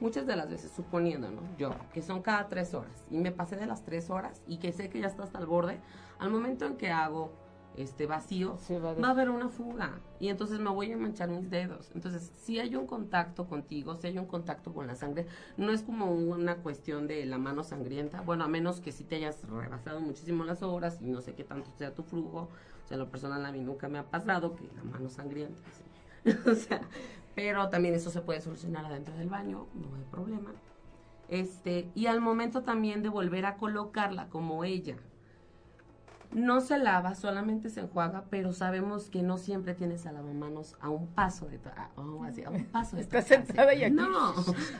[0.00, 1.40] muchas de las veces, suponiendo, ¿no?
[1.58, 4.72] Yo, que son cada tres horas, y me pasé de las tres horas y que
[4.72, 5.78] sé que ya está hasta el borde,
[6.18, 7.32] al momento en que hago
[7.76, 11.28] este vacío, va de- va a haber una fuga y entonces me voy a manchar
[11.28, 11.90] mis dedos.
[11.94, 15.82] Entonces, si hay un contacto contigo, si hay un contacto con la sangre, no es
[15.82, 20.00] como una cuestión de la mano sangrienta, bueno, a menos que si te hayas rebasado
[20.00, 22.48] muchísimo las horas y no sé qué tanto sea tu flujo,
[22.84, 26.30] o sea, lo personal a mí nunca me ha pasado que la mano sangrienta, sí.
[26.50, 26.80] o sea,
[27.34, 30.52] pero también eso se puede solucionar adentro del baño, no hay problema.
[31.28, 34.96] Este, y al momento también de volver a colocarla como ella,
[36.34, 40.88] No se lava, solamente se enjuaga, pero sabemos que no siempre tienes a lavamanos a
[40.88, 43.84] un paso de tu, a, oh, así, a un paso de tu Estás sentada y
[43.84, 43.94] aquí.
[43.94, 44.34] No,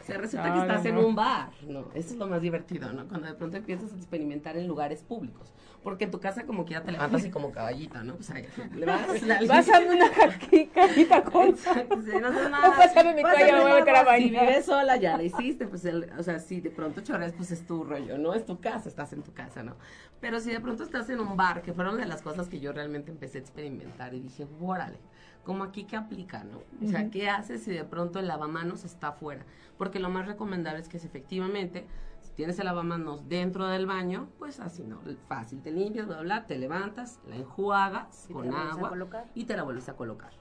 [0.04, 1.06] se resulta que No, estás no, en no.
[1.06, 1.50] un bar.
[1.66, 3.06] No, eso es lo más divertido, ¿no?
[3.06, 5.52] Cuando de pronto empiezas a experimentar en lugares públicos.
[5.84, 8.14] Porque en tu casa como que ya te levantas así como caballita, ¿no?
[8.16, 11.48] Pues ahí, le vas, la Pásame una jaqui- cajita con.
[11.48, 12.74] Exacto, sí, no sé nada.
[12.76, 14.16] Pásame mi toalla, voy a a.
[14.16, 17.50] Si vives sola, ya la hiciste, pues, el- o sea, si de pronto chorreas, pues
[17.52, 18.34] es tu rollo, ¿no?
[18.34, 19.76] Es tu casa, estás en tu casa, ¿no?
[20.20, 22.72] Pero si de pronto estás en un bar, que fueron de las cosas que yo
[22.72, 24.98] realmente empecé a experimentar y dije, órale,
[25.44, 26.62] como aquí que aplica, ¿no?
[26.82, 29.44] O sea, ¿qué haces si de pronto el lavamanos está afuera?
[29.76, 31.86] Porque lo más recomendable es que si efectivamente,
[32.22, 35.00] si tienes el lavamanos dentro del baño, pues así, ¿no?
[35.28, 38.92] Fácil, te limpias, bla, bla, te levantas, la enjuagas Y con agua
[39.34, 40.32] y te la vuelves a colocar.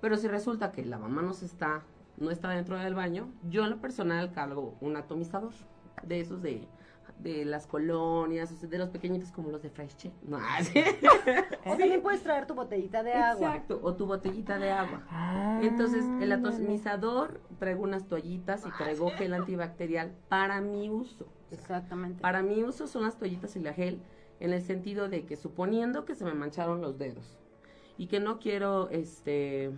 [0.00, 1.82] Pero si resulta que el lavamanos está,
[2.16, 5.52] no está dentro del baño, yo en lo personal cargo un atomizador
[6.02, 6.66] de esos de,
[7.22, 10.12] de las colonias, o sea, de los pequeñitos como los de Fresh Check.
[10.22, 10.82] No, así.
[11.66, 13.48] O también puedes traer tu botellita de agua.
[13.48, 15.02] Exacto, o tu botellita de agua.
[15.10, 21.26] Ah, Entonces, el atomizador, traigo unas toallitas y traigo gel antibacterial para mi uso.
[21.50, 22.20] Exactamente.
[22.20, 24.00] Para mi uso son las toallitas y la gel
[24.40, 27.38] en el sentido de que suponiendo que se me mancharon los dedos
[27.98, 29.70] y que no quiero este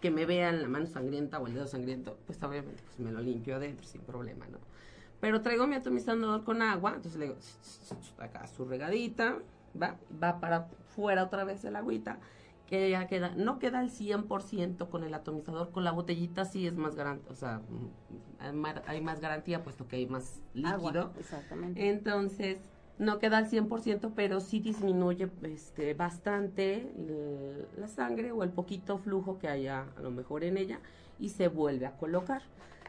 [0.00, 3.20] que me vean la mano sangrienta o el dedo sangriento, pues obviamente pues me lo
[3.20, 4.58] limpio adentro sin problema, ¿no?
[5.20, 7.38] Pero traigo mi atomizador con agua, entonces le digo
[8.18, 9.38] acá su regadita,
[9.80, 12.18] va, va para fuera otra vez el agüita,
[12.66, 16.74] que ya queda, no queda al 100% con el atomizador, con la botellita sí es
[16.74, 20.72] más garantía, o sea, mm, hay más- hay más garantía puesto que hay más líquido.
[20.74, 21.88] Agua, exactamente.
[21.88, 22.58] Entonces,
[22.98, 28.98] no queda al 100%, pero sí disminuye este, bastante el- la sangre o el poquito
[28.98, 30.80] flujo que haya a lo mejor en ella
[31.18, 32.42] y se vuelve a colocar.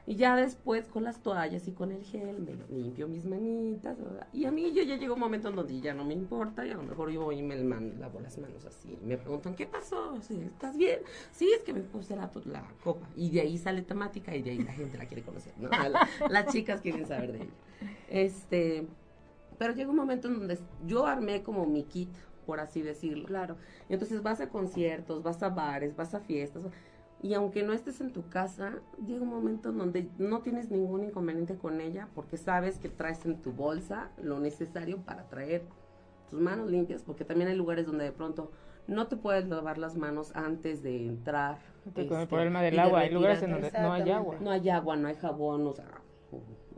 [0.09, 3.97] Y ya después con las toallas y con el gel me limpio mis manitas.
[4.01, 4.25] ¿verdad?
[4.31, 6.71] Y a mí yo ya llega un momento en donde ya no me importa y
[6.71, 8.97] a lo mejor yo voy y me lavo las manos así.
[9.01, 10.17] Y me preguntan, ¿qué pasó?
[10.21, 10.99] Sí, ¿Estás bien?
[11.31, 13.05] Sí, es que me puse la, la copa.
[13.17, 15.51] Y de ahí sale temática y de ahí la gente la quiere conocer.
[15.59, 15.67] ¿no?
[15.67, 17.53] La- las chicas quieren saber de ella.
[18.09, 18.87] Este,
[19.57, 22.09] pero llega un momento en donde yo armé como mi kit,
[22.45, 23.25] por así decirlo.
[23.25, 23.57] Claro.
[23.89, 26.63] Y entonces vas a conciertos, vas a bares, vas a fiestas.
[27.21, 31.03] Y aunque no estés en tu casa, llega un momento en donde no tienes ningún
[31.03, 35.63] inconveniente con ella porque sabes que traes en tu bolsa lo necesario para traer
[36.29, 38.51] tus manos limpias, porque también hay lugares donde de pronto
[38.87, 41.57] no te puedes lavar las manos antes de entrar.
[41.93, 44.37] Con el este, problema del de agua, hay lugares en donde no hay agua.
[44.39, 46.01] No hay agua, no hay jabón, o sea,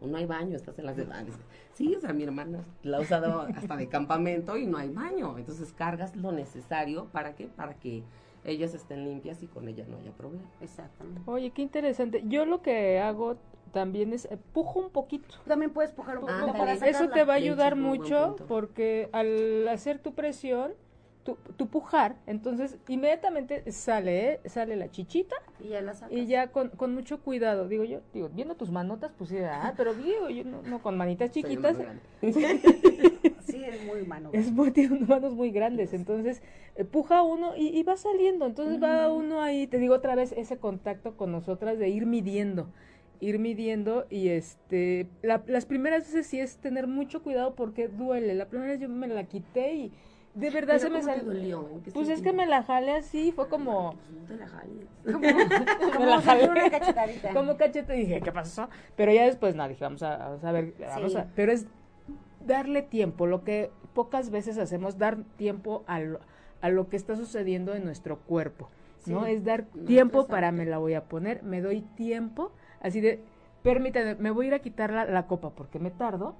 [0.01, 1.35] no hay baño, estás en las edades.
[1.73, 5.37] Sí, o sea, mi hermana la ha usado hasta de campamento y no hay baño.
[5.37, 8.03] Entonces cargas lo necesario para que, para que
[8.45, 10.49] ellas estén limpias y con ella no haya problema.
[10.61, 11.21] Exactamente.
[11.25, 12.23] Oye, qué interesante.
[12.27, 13.37] Yo lo que hago
[13.71, 15.35] también es eh, pujo un poquito.
[15.47, 16.57] También puedes pujar un poco Ándale.
[16.57, 20.73] para Eso te va a ayudar mucho porque al hacer tu presión,
[21.23, 24.39] tu, tu pujar, entonces inmediatamente sale, ¿eh?
[24.49, 26.17] sale la chichita Y ya la sacas.
[26.17, 27.67] y ya con, con mucho cuidado.
[27.67, 30.97] Digo yo, digo, viendo tus manotas, pues sí, ah, pero digo, yo no, no con
[30.97, 31.77] manitas Soy chiquitas.
[33.59, 34.29] Sí, es muy humano.
[34.33, 36.41] Es muy, tiene manos muy grandes, entonces
[36.75, 40.31] eh, puja uno y, y va saliendo, entonces va uno ahí, te digo otra vez,
[40.33, 42.69] ese contacto con nosotras de ir midiendo,
[43.19, 48.33] ir midiendo y este, la- las primeras veces sí es tener mucho cuidado porque duele,
[48.35, 49.91] la primera vez yo me la quité y
[50.35, 51.33] de verdad Pero se me ¿cómo te salió.
[51.33, 51.69] dolió?
[51.69, 53.95] ¿En qué Pues es que me la jalé así, fue como...
[53.95, 54.87] Pues no te la jales.
[55.03, 56.47] Como me la jalé.
[56.49, 57.33] una cachetadita.
[57.33, 58.69] Como cachete dije, ¿qué pasó?
[58.95, 61.17] Pero ya después, nada, dije, vamos a, vamos a ver, vamos Sí.
[61.17, 61.65] a- pero es
[62.45, 66.19] darle tiempo, lo que pocas veces hacemos, dar tiempo a lo,
[66.61, 68.69] a lo que está sucediendo en nuestro cuerpo,
[69.05, 69.25] ¿no?
[69.25, 73.19] Es dar tiempo para me la voy a poner, me doy tiempo, así de,
[73.63, 76.35] permítame, me voy a ir a quitar la, la copa porque me tardo,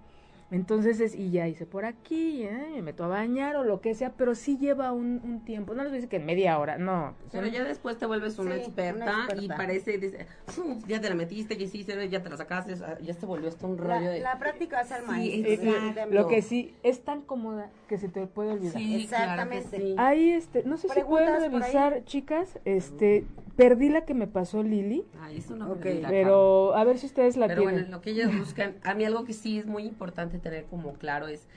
[0.52, 2.70] entonces es, y ya hice por aquí, ¿eh?
[2.76, 5.84] me meto a bañar o lo que sea, pero sí lleva un, un tiempo, no
[5.84, 7.16] les voy a decir que en media hora, no.
[7.32, 9.42] Pero son- ya después te vuelves una, Sí, experta, una experta.
[9.44, 10.26] y parece, dice,
[10.58, 13.68] "Uf, ya te la metiste, ya hiciste, ya te la sacaste, ya se volvió esto
[13.68, 14.20] un La, rollo de...
[14.22, 16.06] la práctica hace al Sí, maestro.
[16.12, 18.74] Lo que sí, es tan cómoda que se te puede olvidar.
[18.74, 19.66] Sí, Exactamente.
[19.68, 19.96] claro que sí.
[19.98, 23.26] Ahí, este, no sé si pueden revisar, chicas, este,
[23.56, 26.98] perdí la que me pasó Lili, Ay, eso no Ok, perdí la pero a ver
[26.98, 27.92] si ustedes la Pero bueno, tienen.
[27.92, 31.28] lo que ellas buscan, a mí algo que sí es muy importante tener como claro
[31.28, 31.48] es,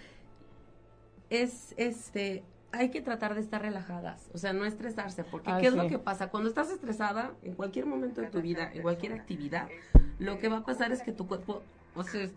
[1.31, 5.69] es, este, hay que tratar de estar relajadas, o sea, no estresarse, porque Ah, ¿qué
[5.69, 6.29] es lo que pasa?
[6.31, 9.69] Cuando estás estresada, en cualquier momento de tu vida, en cualquier actividad,
[10.19, 11.63] lo que va a pasar es que tu cuerpo,
[11.95, 12.29] o sea,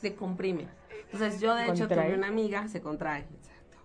[0.00, 0.68] se comprime.
[1.04, 2.08] Entonces, yo de hecho Contrae.
[2.08, 3.78] tuve una amiga, se contrae, exacto.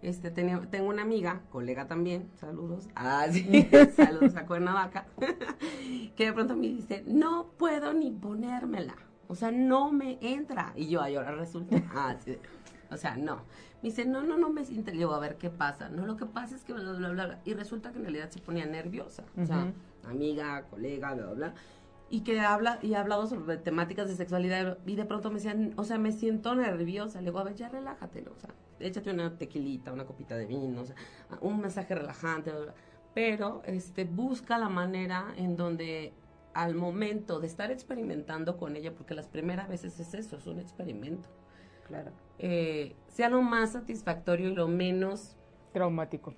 [0.00, 5.06] Este, tenía, tengo una amiga, colega también, saludos, ah, sí, saludos a Cuernavaca,
[6.16, 8.94] que de pronto me dice, no puedo ni ponérmela,
[9.28, 10.72] o sea, no me entra.
[10.74, 12.16] Y yo, ay, ahora resulta, ah,
[12.90, 13.36] O sea, no.
[13.82, 14.90] Me dice, no, no, no me siente.
[14.90, 15.88] Le digo, a ver qué pasa.
[15.90, 17.40] No, lo que pasa es que bla, bla, bla, bla.
[17.44, 19.24] Y resulta que en realidad se ponía nerviosa.
[19.40, 19.72] O sea,
[20.04, 21.54] amiga, colega, bla, bla, bla.
[22.10, 24.78] Y que habla, y ha hablado sobre temáticas de sexualidad.
[24.86, 27.20] Y de pronto me decían, o sea, me siento nerviosa.
[27.20, 28.32] Le digo, a ver, ya relájate, ¿no?
[28.32, 28.50] O sea,
[28.80, 30.96] échate una tequilita, una copita de vino, o sea,
[31.42, 32.74] un mensaje relajante, bla, bla.
[33.14, 36.14] Pero, este, busca la manera en donde
[36.64, 40.58] al momento de estar experimentando con ella, porque las primeras veces es eso, es un
[40.58, 41.28] experimento,
[41.86, 42.10] Claro.
[42.38, 45.36] eh, sea lo más satisfactorio y lo menos
[45.72, 46.34] Traumático.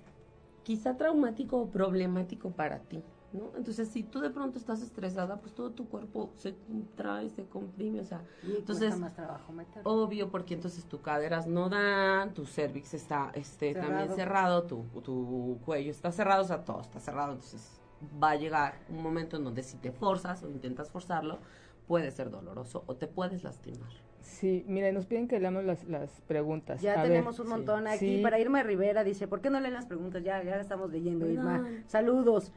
[0.63, 3.03] quizá traumático o problemático para ti,
[3.33, 3.51] ¿no?
[3.57, 7.99] Entonces, si tú de pronto estás estresada, pues todo tu cuerpo se contrae, se comprime,
[8.01, 9.81] o sea, Y Entonces, más trabajo meter.
[9.85, 14.15] obvio, porque entonces tus caderas no dan, tu cervix está este, también Cerrado.
[14.15, 17.80] cerrado, tu, tu cuello está cerrado, o sea, todo está cerrado, entonces
[18.21, 21.39] va a llegar un momento en donde si te forzas o intentas forzarlo,
[21.87, 23.89] puede ser doloroso o te puedes lastimar.
[24.21, 26.79] Sí, mira, nos piden que leamos las, las preguntas.
[26.81, 27.51] Ya A ver, tenemos un sí.
[27.51, 28.17] montón aquí.
[28.17, 28.19] Sí.
[28.21, 30.23] Para Irma Rivera dice, ¿por qué no leen las preguntas?
[30.23, 31.67] Ya, ya la estamos leyendo, Irma.
[31.87, 32.51] Saludos.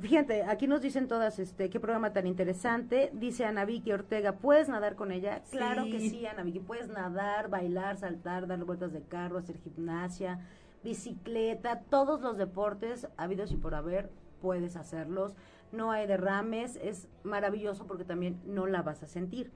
[0.00, 3.10] Fíjate, aquí nos dicen todas, este, qué programa tan interesante.
[3.12, 5.42] Dice Ana Vicky Ortega, ¿puedes nadar con ella?
[5.50, 6.10] Claro que Sí.
[6.10, 6.60] sí, Ana Vicky.
[6.60, 10.46] Puedes nadar, bailar, saltar, dar vueltas de carro, hacer gimnasia,
[10.84, 14.10] bicicleta, todos los deportes habidos y por haber,
[14.40, 15.34] puedes hacerlos.
[15.72, 19.52] No hay derrames, es maravilloso porque también no la vas a sentir.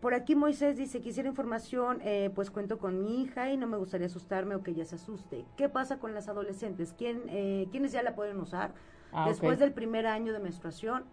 [0.00, 3.76] Por aquí Moisés dice, quisiera información, eh, pues cuento con mi hija y no me
[3.76, 5.44] gustaría asustarme o que ella se asuste.
[5.56, 6.94] ¿Qué pasa con las adolescentes?
[6.96, 8.74] ¿Quién, eh, ¿Quiénes ya la pueden usar?
[9.12, 11.04] Ah, Después del primer año de menstruación,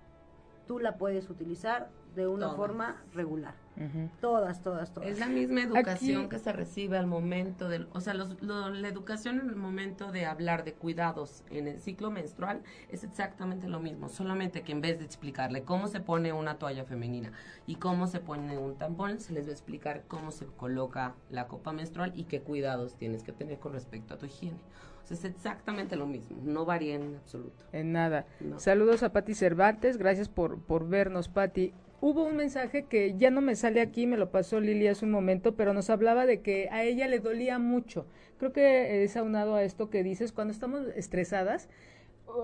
[0.67, 2.55] tú la puedes utilizar de una Todas.
[2.57, 3.53] forma regular.
[3.77, 4.09] Ujú.
[4.21, 5.09] Todas, todas, todas.
[5.09, 8.69] Es la misma educación Aquí- que se recibe al momento del, o sea, los- lo-
[8.69, 13.67] la educación en el momento de hablar de cuidados en el ciclo menstrual es exactamente
[13.67, 17.33] lo mismo, solamente que en vez de explicarle cómo se pone una toalla femenina
[17.67, 21.47] y cómo se pone un tampón, se les va a explicar cómo se coloca la
[21.47, 24.57] copa menstrual y qué cuidados tienes que tener con respecto a tu higiene.
[25.03, 27.63] O sea, es exactamente lo mismo, no varía en absoluto.
[27.73, 28.25] En nada.
[28.39, 28.57] No.
[28.57, 31.73] Saludos a Pati Cervantes, gracias por, por vernos, Pati.
[32.01, 35.11] Hubo un mensaje que ya no me sale aquí, me lo pasó Lili hace un
[35.11, 38.05] momento, pero nos hablaba de que a ella le dolía mucho.
[38.37, 41.69] Creo que es aunado a esto que dices, cuando estamos estresadas,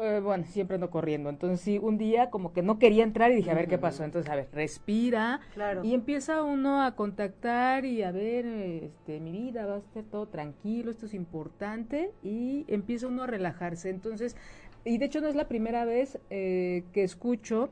[0.02, 1.30] eh, bueno, siempre ando corriendo.
[1.30, 4.04] Entonces, sí, un día como que no quería entrar y dije, a ver qué pasó.
[4.04, 5.41] Entonces, a ver, respira.
[5.54, 5.84] Claro.
[5.84, 10.28] Y empieza uno a contactar y a ver, este, mi vida va a estar todo
[10.28, 13.89] tranquilo, esto es importante y empieza uno a relajarse.
[13.89, 14.38] Entonces,
[14.86, 17.70] y de hecho no es la primera vez eh, que escucho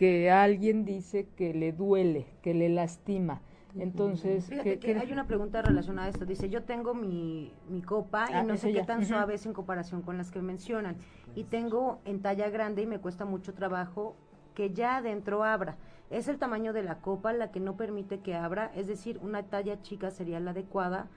[0.00, 3.42] que alguien dice que le duele, que le lastima.
[3.78, 6.24] Entonces, Fíjate ¿qué- que qué- hay una pregunta relacionada a esto.
[6.24, 9.08] Dice, yo tengo mi, mi copa Ah, y no esa sé qué tan Ujú.
[9.08, 10.96] suave es en comparación con las que mencionan.
[11.34, 14.16] Y tengo en talla grande y me cuesta mucho trabajo
[14.54, 15.76] que ya adentro abra.
[16.08, 19.42] Es el tamaño de la copa la que no permite que abra, es decir, una
[19.42, 21.08] talla chica sería la adecuada.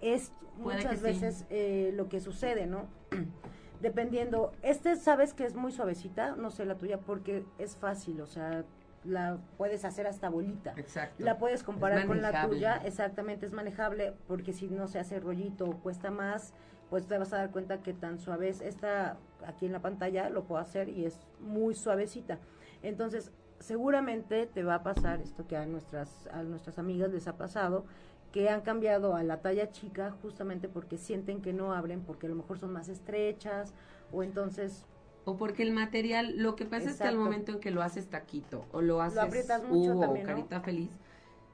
[0.00, 0.32] Es
[0.62, 1.02] Puede muchas sí.
[1.02, 2.86] veces eh, lo que sucede, ¿no?
[3.80, 8.26] Dependiendo, este sabes que es muy suavecita, no sé la tuya, porque es fácil, o
[8.26, 8.64] sea,
[9.04, 10.74] la puedes hacer hasta bolita.
[10.76, 11.24] Exacto.
[11.24, 15.64] La puedes comparar con la tuya, exactamente es manejable, porque si no se hace rollito
[15.64, 16.52] o cuesta más,
[16.90, 18.60] pues te vas a dar cuenta que tan suave es.
[18.60, 19.16] Esta
[19.46, 22.38] aquí en la pantalla lo puedo hacer y es muy suavecita.
[22.82, 27.36] Entonces, seguramente te va a pasar esto que a nuestras, a nuestras amigas les ha
[27.36, 27.84] pasado,
[28.32, 32.30] que han cambiado a la talla chica justamente porque sienten que no abren, porque a
[32.30, 33.74] lo mejor son más estrechas,
[34.12, 34.86] o entonces
[35.24, 37.20] O porque el material, lo que pasa es que al Exacto.
[37.20, 40.34] momento en que lo haces taquito o lo haces aprietas mucho también, ¿no?
[40.34, 40.90] carita feliz,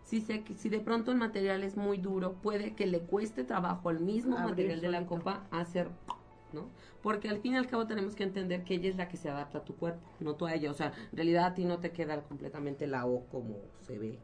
[0.02, 3.88] si, se, si de pronto el material es muy duro, puede que le cueste trabajo
[3.88, 5.90] al mismo Abrir material de la copa hacer,
[6.52, 6.70] ¿no?
[7.02, 9.28] Porque al fin y al cabo tenemos que entender que ella es la que se
[9.28, 10.70] adapta a tu cuerpo, no tú a ella.
[10.70, 14.20] O sea, en realidad a ti no te queda completamente la O como se ve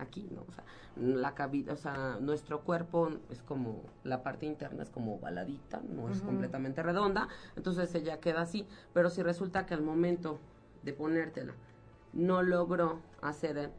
[0.00, 0.44] aquí, ¿no?
[0.48, 0.64] O sea,
[0.96, 6.08] la cavidad, o sea, nuestro cuerpo es como, la parte interna es como baladita, no
[6.08, 6.26] es Ujú.
[6.26, 10.38] completamente redonda, entonces ella queda así, pero si resulta que al momento
[10.82, 11.54] de ponértela
[12.12, 13.72] no logró hacer el-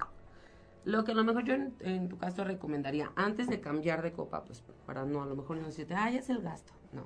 [0.85, 4.13] lo que a lo mejor yo en, en tu caso recomendaría, antes de cambiar de
[4.13, 7.05] copa, pues para no, a lo mejor no decirte, ay, es el gasto, no,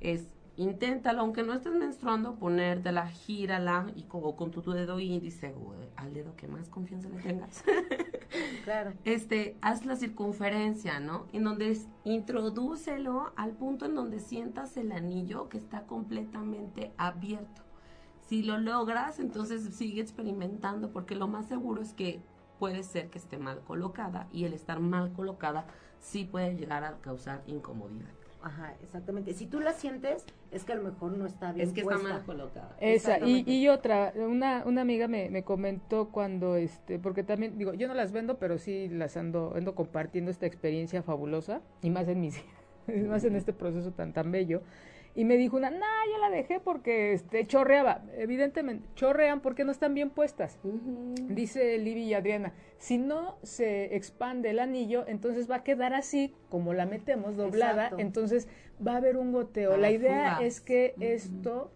[0.00, 5.74] es inténtalo, aunque no estés menstruando, ponértela, gírala y como con tu dedo índice o
[5.74, 7.62] eh, al dedo que más confianza le tengas.
[8.64, 8.92] claro.
[9.04, 11.26] este, haz la circunferencia, ¿no?
[11.32, 17.62] En donde es, introdúcelo al punto en donde sientas el anillo que está completamente abierto.
[18.28, 22.22] Si lo logras, entonces sigue experimentando, porque lo más seguro es que
[22.58, 25.66] puede ser que esté mal colocada y el estar mal colocada
[25.98, 28.19] sí puede llegar a causar incomodidad.
[28.42, 29.34] Ajá, exactamente.
[29.34, 32.00] Si tú la sientes, es que a lo mejor no está bien Es que puesta.
[32.02, 32.74] está mal colocada.
[32.80, 37.74] Esa, y, y otra, una, una amiga me, me comentó cuando, este, porque también, digo,
[37.74, 42.08] yo no las vendo, pero sí las ando, ando compartiendo esta experiencia fabulosa, y más
[42.08, 42.42] en mis,
[43.08, 44.62] más en este proceso tan, tan bello.
[45.14, 48.02] Y me dijo una, nah, yo la dejé porque, este, chorreaba.
[48.16, 50.58] Evidentemente, chorrean porque no están bien puestas.
[51.28, 56.32] Dice Libby y Adriana, si no se expande el anillo, entonces va a quedar así
[56.48, 57.98] como la metemos doblada, Exacto.
[57.98, 58.48] entonces
[58.86, 59.76] va a haber un goteo.
[59.76, 60.42] La idea fugas.
[60.42, 61.72] es que esto,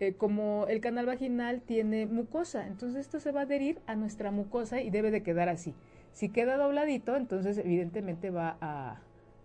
[0.00, 4.32] eh, como el canal vaginal tiene mucosa, entonces esto se va a adherir a nuestra
[4.32, 5.72] mucosa y debe de quedar así.
[6.12, 9.00] Si queda dobladito, entonces evidentemente va a,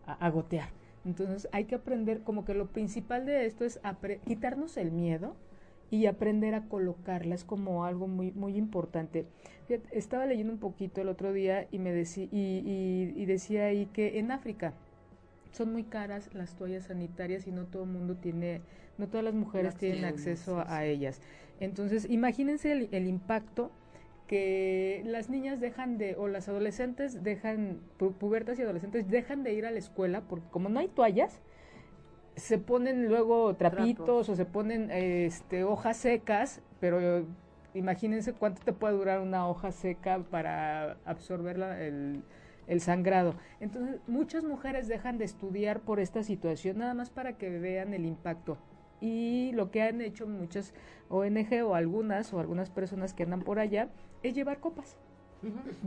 [0.07, 0.69] a- a gotear.
[1.07, 5.35] Entonces hay que aprender, como que lo principal de esto es apre- quitarnos el miedo
[5.89, 9.25] y aprender a colocarla, es como algo muy, muy importante.
[9.67, 13.65] Fíjate, estaba leyendo un poquito el otro día y me decía, y, y- y decía
[13.65, 14.73] ahí que en África
[15.51, 18.61] son muy caras las toallas sanitarias y no todo el mundo tiene,
[18.97, 21.21] no todas las mujeres Las tienen acceso a ellas.
[21.59, 23.71] Entonces, imagínense el, el impacto
[24.27, 29.53] que las niñas dejan de, o las adolescentes dejan, pu- pubertas y adolescentes dejan de
[29.53, 31.41] ir a la escuela porque como no hay toallas,
[32.35, 37.25] se ponen luego trapitos o se ponen este hojas secas, pero
[37.73, 42.21] imagínense cuánto te puede durar una hoja seca para absorber la- el,
[42.67, 43.33] el sangrado.
[43.59, 48.05] Entonces, muchas mujeres dejan de estudiar por esta situación, nada más para que vean el
[48.05, 48.57] impacto.
[48.99, 50.73] Y lo que han hecho muchas
[51.09, 53.89] ONG o algunas o algunas personas que andan por allá
[54.29, 54.97] es llevar copas.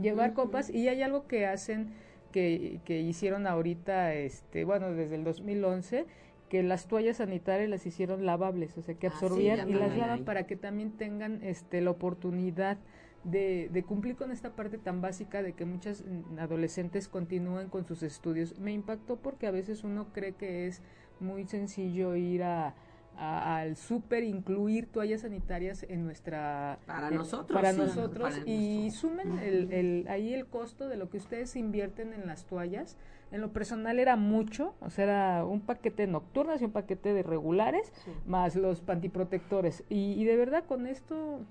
[0.01, 0.69] Llevar copas.
[0.69, 1.93] Y hay algo que hacen
[2.31, 6.05] que, que hicieron ahorita este bueno desde el 2011
[6.49, 9.97] que las toallas sanitarias las hicieron lavables o sea que Ah, sí, absorbían y las
[9.97, 10.23] lavan hay.
[10.23, 12.77] para que también tengan este la oportunidad
[13.25, 17.85] de, de cumplir con esta parte tan básica de que muchas mm, adolescentes continúan con
[17.85, 18.57] sus estudios.
[18.59, 20.81] Me impactó porque a veces uno cree que es
[21.19, 22.73] muy sencillo ir a
[23.17, 28.49] a- al súper incluir toallas sanitarias en nuestra Para eh, nosotros, para sí, nosotros para
[28.49, 32.97] y sumen el, el- ahí el costo de lo que ustedes invierten en las toallas
[33.31, 37.13] en lo personal era mucho o sea era un paquete de nocturnas y un paquete
[37.13, 38.11] de regulares Sí.
[38.25, 41.41] más los pantiprotectores y, y de verdad con esto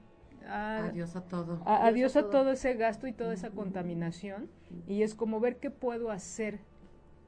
[0.49, 1.61] ah, Adiós a todo.
[1.67, 2.31] a- adiós a todo.
[2.31, 4.49] todo ese gasto y toda esa contaminación
[4.89, 6.59] y es como ver qué puedo hacer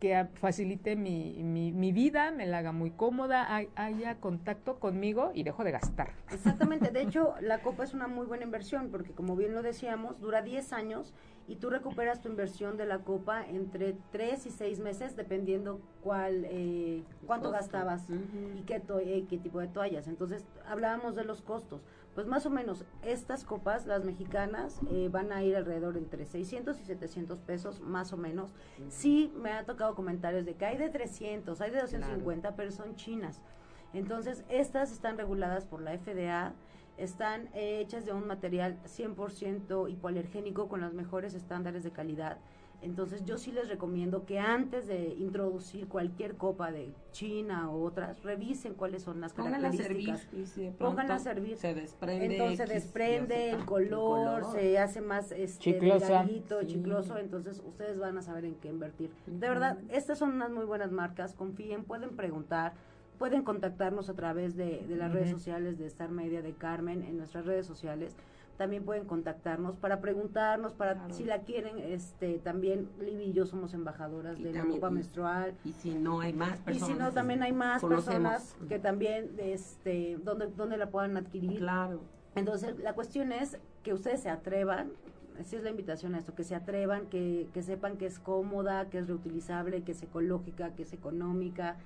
[0.03, 5.31] que facilite mi, mi, mi vida, me la haga muy cómoda, hay- haya contacto conmigo
[5.33, 6.09] y dejo de gastar.
[6.33, 10.21] Exactamente, de hecho la copa es una muy buena inversión porque como bien lo decíamos,
[10.21, 11.15] dura 10 años
[11.47, 16.47] y tú recuperas tu inversión de la copa entre 3 y 6 meses dependiendo cuál,
[16.51, 17.61] eh, cuánto Costo.
[17.63, 18.09] gastabas
[18.59, 20.09] y qué, to- eh, qué tipo de toallas.
[20.09, 21.81] Entonces hablábamos de los costos.
[22.15, 26.79] Pues más o menos estas copas, las mexicanas, eh, van a ir alrededor entre 600
[26.81, 28.53] y 700 pesos más o menos.
[28.91, 32.97] Sí me ha tocado comentarios de que hay de 300, hay de 250, pero son
[32.97, 33.41] chinas.
[33.95, 36.53] Entonces, estas están reguladas por la FDA,
[36.99, 42.39] están eh, hechas de un material 100% hipoalergénico con los mejores estándares de calidad.
[42.83, 48.23] Entonces, yo sí les recomiendo que antes de introducir cualquier copa de China o otras,
[48.25, 50.07] revisen cuáles son las Pónganla a servir.
[50.07, 50.35] características.
[50.39, 51.57] y si de Pónganla a servir.
[51.57, 52.27] Se desprende.
[52.37, 56.67] Entonces se desprende el color, se hace más este, delgadito, Sí.
[56.67, 59.11] chicloso, entonces ustedes van a saber en qué invertir.
[59.27, 62.73] De verdad, estas son unas muy buenas marcas, confíen, pueden preguntar,
[63.19, 67.17] pueden contactarnos a través de, de las redes sociales de Star Media, de Carmen, en
[67.17, 68.17] nuestras redes sociales.
[68.63, 71.13] También pueden contactarnos para preguntarnos, para Claro.
[71.15, 74.95] si la quieren, este también Libby y yo somos embajadoras Y de la copa y-
[74.95, 75.55] menstrual.
[75.65, 76.89] Y si no hay más Y personas.
[76.89, 78.05] si no, también hay más conocemos.
[78.31, 81.59] personas que también, este, donde, donde la puedan adquirir.
[81.59, 82.03] Claro.
[82.37, 84.93] Entonces, la cuestión es que ustedes se atrevan,
[85.41, 88.89] así es la invitación a esto, que se atrevan, que, que sepan que es cómoda,
[88.91, 91.79] que es reutilizable, que es ecológica, que es económica,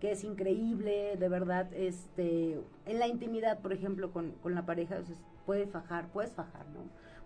[0.00, 4.96] que es increíble, de verdad, este, en la intimidad, por ejemplo, con, con la pareja,
[4.98, 5.14] o sea,
[5.46, 6.80] puede fajar, puedes fajar, ¿no?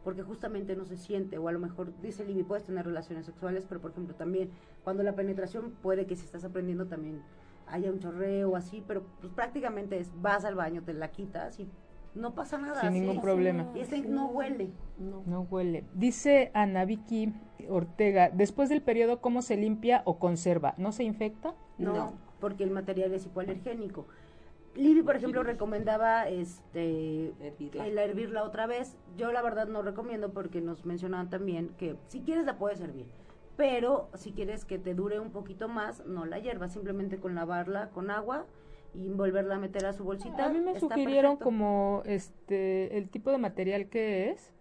[0.04, 3.66] Porque justamente no se siente, o a lo mejor, dice Libby, puedes tener relaciones sexuales,
[3.68, 4.50] pero por ejemplo también,
[4.84, 7.22] cuando la penetración puede que si estás aprendiendo también
[7.66, 11.68] haya un chorreo así, pero pues prácticamente es, vas al baño, te la quitas y
[12.14, 12.80] no pasa nada.
[12.80, 13.00] Sin sí.
[13.00, 13.70] ningún problema.
[13.74, 14.70] Y este no huele.
[14.98, 15.22] No.
[15.26, 15.84] No huele.
[15.94, 17.34] Dice Ana Vicky
[17.68, 20.74] Ortega, después del periodo, ¿cómo se limpia o conserva?
[20.78, 21.54] ¿No se infecta?
[21.78, 22.12] No, No.
[22.40, 24.06] porque el material es hipoalergénico.
[24.76, 27.86] Libby, por ejemplo, recomendaba este Hervirla.
[27.86, 28.96] el hervirla otra vez.
[29.16, 33.06] Yo la verdad no recomiendo porque nos mencionaban también que si quieres la puedes hervir,
[33.56, 37.88] pero si quieres que te dure un poquito más, no la hiervas, simplemente con lavarla
[37.90, 38.46] con agua
[38.94, 40.44] y volverla a meter a su bolsita.
[40.46, 41.44] A mí me está sugirieron perfecto.
[41.44, 44.52] como este el tipo de material que es.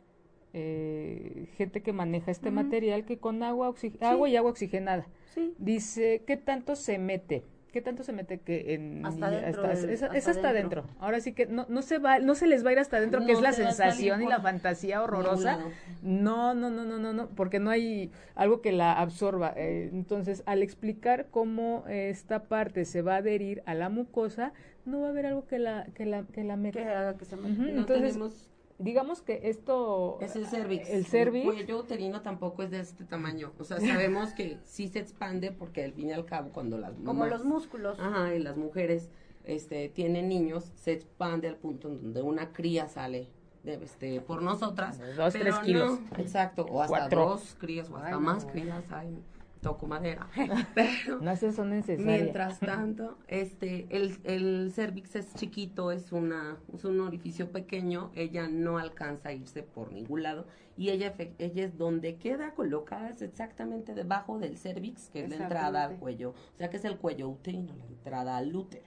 [0.57, 5.05] eh, gente que maneja este material que con agua, oxi- agua y agua oxigenada.
[5.33, 5.53] Sí.
[5.57, 7.43] Dice, ¿qué tanto se mete?
[7.75, 10.81] ¿Qué tanto se mete que en Hasta dentro es, del- es hasta hasta dentro.
[10.83, 10.95] adentro.
[11.01, 13.25] Ahora sí que no, no se va, no se les va a ir hasta adentro,
[13.25, 15.59] que es la sensación y la fantasía horrorosa.
[16.01, 19.51] No, no, no, no, no, no, porque no hay algo que la absorba.
[19.57, 24.53] Eh, entonces, al explicar cómo esta parte se va a adherir a la mucosa,
[24.85, 26.79] no va a haber algo que la que la que la meta.
[26.79, 28.47] Que haga que se me- Ujú, No Entonces, tenemos
[28.77, 30.89] digamos que esto Es el cervix.
[30.89, 33.53] el cervix cuello uterino tampoco es de este tamaño.
[33.59, 36.93] O sea, sabemos que sí se expande porque al fin y al cabo cuando las
[36.93, 37.99] Como mamás- los músculos.
[37.99, 39.09] Ajá, y las mujeres
[39.45, 43.27] este, tienen niños, se expande al punto en donde una cría sale
[43.63, 44.99] de, este, por nosotras.
[45.15, 45.99] Dos, pero tres kilos.
[45.99, 47.25] no, exacto, o hasta Cuatro.
[47.29, 48.51] dos crías, o hasta Ay, más no.
[48.51, 49.17] crías, ay,
[49.65, 50.29] toco madera.
[50.75, 52.05] Pero no se son necesarias.
[52.05, 58.47] Mientras tanto, este, el, el cervix es chiquito, es una, es un orificio pequeño, ella
[58.47, 60.45] no alcanza a irse por ningún lado
[60.77, 65.37] y ella, ella es donde queda colocada, es exactamente debajo del cervix, que es la
[65.37, 68.85] entrada al cuello, o sea que es el cuello uterino, la entrada al útero.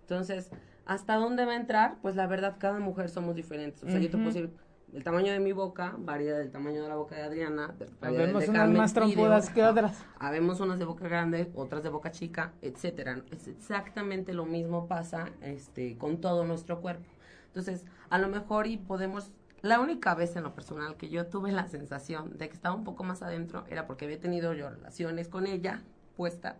[0.00, 0.50] Entonces,
[0.86, 1.98] ¿hasta dónde va a entrar?
[2.00, 3.82] Pues la verdad, cada mujer somos diferentes.
[3.82, 4.50] O sea, yo te puedo decir,
[4.92, 8.50] el tamaño de mi boca varía del tamaño de la boca de Adriana, Habemos de
[8.50, 10.04] unas más trompudas que otras.
[10.18, 13.22] Habemos unas de boca grande, otras de boca chica, etcétera.
[13.30, 17.08] Es exactamente lo mismo pasa este, con todo nuestro cuerpo.
[17.46, 19.30] Entonces, a lo mejor y podemos...
[19.60, 22.84] La única vez en lo personal que yo tuve la sensación de que estaba un
[22.84, 25.82] poco más adentro era porque había tenido yo relaciones con ella,
[26.16, 26.58] puesta,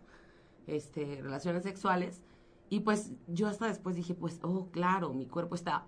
[0.67, 2.23] este, relaciones sexuales,
[2.71, 5.85] y pues yo hasta después dije, pues, oh, claro, mi cuerpo está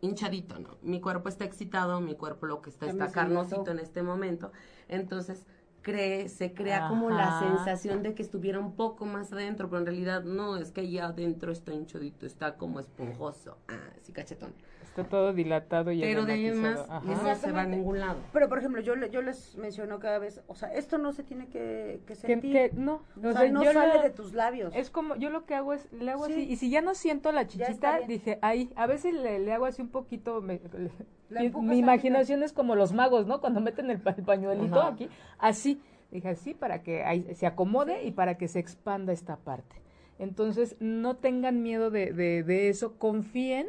[0.00, 0.78] hinchadito, ¿no?
[0.82, 4.52] Mi cuerpo está excitado, mi cuerpo lo que está está carnosito en este momento.
[4.88, 5.46] Entonces,
[5.82, 9.86] cree, se crea como la sensación de que estuviera un poco más adentro, pero en
[9.86, 14.52] realidad no, es que ya adentro está hinchadito, está como esponjoso, ah, sí, cachetón.
[14.82, 18.18] Está todo dilatado y Pero de ahí más, no se va a ningún lado.
[18.32, 21.22] Pero, por ejemplo, yo, le- yo les menciono cada vez, o sea, esto no se
[21.22, 22.52] tiene que, que sentir.
[22.52, 24.74] que no, o o sea, sea, no yo sale lo- de tus labios.
[24.74, 26.32] Es como, yo lo que hago es, le hago Sí.
[26.32, 29.66] así, y si ya no siento la chichita, dije, ahí, a veces le, le hago
[29.66, 30.90] así un poquito, me- le-
[31.28, 33.40] La mi, imaginación es como los magos, ¿no?
[33.40, 34.88] Cuando meten el, pa- el pañuelito Ajá.
[34.88, 35.08] aquí,
[35.38, 35.69] así,
[36.10, 39.76] dije así para que ahí se acomode y para que se expanda esta parte.
[40.18, 43.68] Entonces, no tengan miedo de, de, de eso, confíen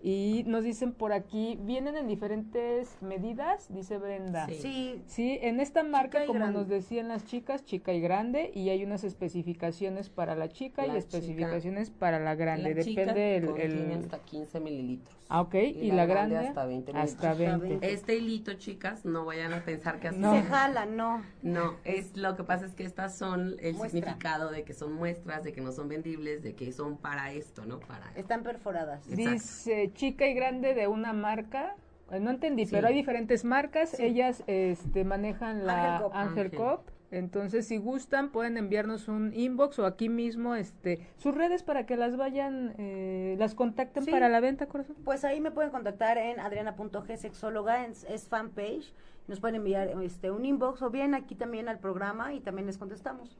[0.00, 4.46] y nos dicen por aquí, vienen en diferentes medidas, dice Brenda.
[4.46, 4.54] Sí.
[4.60, 6.58] Sí, Sí, en esta marca, como grande.
[6.58, 10.94] nos decían las chicas, chica y grande, y hay unas especificaciones para la chica La
[10.94, 12.74] y especificaciones para la grande.
[12.74, 15.16] La chica Depende el, contiene el- hasta 15 mililitros.
[15.30, 17.60] Ah, ok, y, la, grande, hasta 20 hasta mililitros.
[17.80, 17.92] 20.
[17.92, 20.32] Este hilito, chicas, no vayan a pensar que así No.
[20.34, 21.22] se se jala, no.
[21.42, 23.88] No, es lo que pasa es que estas son el Muestra.
[24.00, 27.66] significado de que son muestras, de que no son vendibles, de que son para esto,
[27.66, 27.78] ¿no?
[27.80, 29.00] Para Están perforadas.
[29.10, 29.32] Exacto.
[29.32, 31.76] Dice chica y grande de una marca.
[32.10, 32.72] eh, No entendí, Sí.
[32.74, 33.90] pero hay diferentes marcas.
[33.90, 34.02] Sí.
[34.04, 36.88] Ellas este, manejan la Ángel Cop.
[37.10, 41.96] Entonces, si gustan, pueden enviarnos un inbox o aquí mismo este, sus redes para que
[41.96, 44.10] las vayan, eh, las contacten Sí.
[44.10, 44.94] para la venta, corazón.
[45.04, 48.92] Pues ahí me pueden contactar en adriana.g sexóloga, en- es fanpage.
[49.26, 52.76] Nos pueden enviar este un inbox o bien aquí también al programa y también les
[52.78, 53.38] contestamos.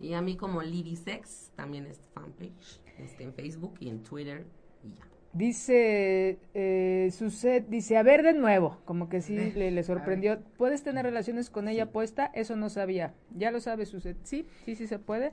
[0.00, 4.46] Y a mí como Libby Sex, también es fanpage, este, en Facebook y en Twitter
[4.84, 5.04] y ya.
[5.34, 10.38] Dice eh, Suset, dice, a ver de nuevo, como que sí Eh, le, le sorprendió.
[10.56, 12.30] ¿Puedes tener relaciones con ella puesta?
[12.34, 13.12] Eso no sabía.
[13.36, 14.16] Ya lo sabe Suset.
[14.24, 15.32] Sí, sí, sí se puede.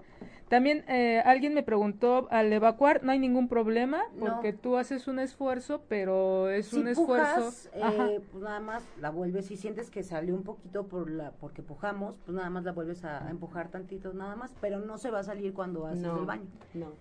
[0.49, 4.25] También eh, alguien me preguntó, al evacuar no hay ningún problema No.
[4.25, 7.51] porque tú haces un esfuerzo, pero es si un esfuerzo.
[7.73, 11.63] eh, pues nada más la vuelves, si sientes que salió un poquito por la porque
[11.63, 15.09] pujamos, pues nada más la vuelves a, a empujar tantito nada más, pero no se
[15.09, 16.45] va a salir cuando haces el baño.
[16.75, 16.91] No.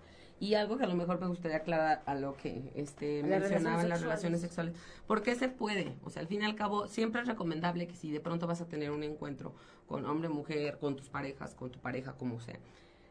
[0.41, 3.89] Y algo que a lo mejor me gustaría aclarar a lo que este mencionaba en
[3.89, 4.74] las relaciones sexuales.
[5.07, 5.97] ¿Por qué se puede?
[6.03, 8.61] O sea, al fin y al cabo, siempre es recomendable que si de pronto vas
[8.61, 9.55] a tener un encuentro
[9.87, 12.59] con hombre, mujer, con tus parejas, con tu pareja, como sea,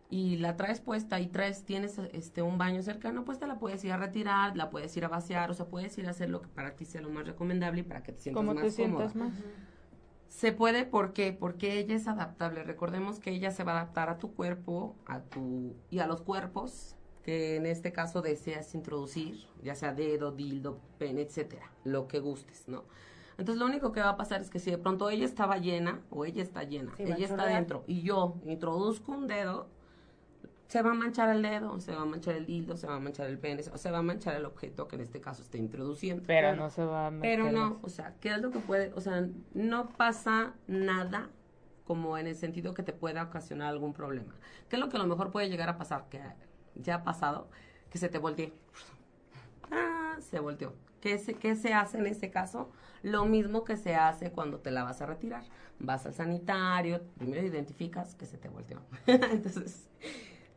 [0.10, 3.84] y la traes puesta y traes, tienes este un baño cercano, pues te la puedes
[3.84, 6.42] ir a retirar, la puedes ir a vaciar, o sea, puedes ir a hacer lo
[6.42, 8.70] que para ti sea lo más recomendable y para que te sientas Como más te
[8.70, 9.30] sientas cómoda.
[9.30, 9.40] más.
[10.28, 11.32] Se puede, ¿por qué?
[11.34, 12.64] Porque ella es adaptable.
[12.64, 16.22] Recordemos que ella se va a adaptar a tu cuerpo, a tu y a los
[16.22, 22.20] cuerpos que en este caso deseas introducir, ya sea dedo, dildo, pene, etcétera, lo que
[22.20, 22.84] gustes, ¿no?
[23.38, 26.02] Entonces lo único que va a pasar es que si de pronto ella estaba llena
[26.12, 29.68] o ella está llena, Sí, ella está dentro y yo introduzco un dedo,
[30.68, 33.00] se va a manchar el dedo, se va a manchar el dildo, se va a
[33.00, 35.58] manchar el pene, o se va a manchar el objeto que en este caso esté
[35.58, 36.24] introduciendo.
[36.26, 37.40] Pero no se va a meter.
[37.40, 38.92] Pero no, o sea, ¿qué es lo que puede?
[38.96, 41.30] O sea, no pasa nada
[41.86, 44.36] como en el sentido que te pueda ocasionar algún problema.
[44.70, 46.08] ¿Qué es lo que a lo mejor puede llegar a pasar?
[46.10, 46.22] Que
[46.76, 47.50] ya ha pasado,
[47.90, 48.54] que se te voltee.
[49.72, 50.74] Ah, se volteó.
[51.02, 52.72] ¿Qué se, ¿Qué se hace en ese caso?
[53.02, 55.44] Lo mismo que se hace cuando te la vas a retirar.
[55.80, 58.80] Vas al sanitario, primero identificas que se te volteó.
[59.08, 59.90] Entonces,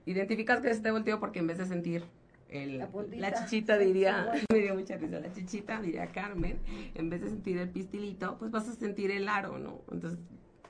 [0.04, 2.04] identificas que este volteo porque en vez de sentir
[2.48, 6.60] el, La la, chichita diría, me dio mucha risa, la chichita diría Carmen,
[6.94, 9.80] en vez de sentir el pistilito, pues vas a sentir el aro, ¿no?
[9.90, 10.20] Entonces,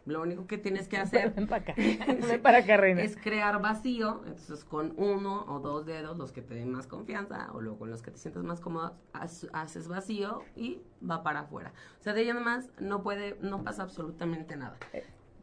[0.07, 1.75] lo único que tienes que hacer Ven para acá.
[1.77, 3.03] Ven para acá, reina.
[3.03, 7.51] es crear vacío, entonces con uno o dos dedos, los que te den más confianza,
[7.53, 11.73] o luego con los que te sientas más cómodo, haces vacío y va para afuera.
[12.01, 14.79] O sea, de ahí además no puede, no pasa absolutamente nada.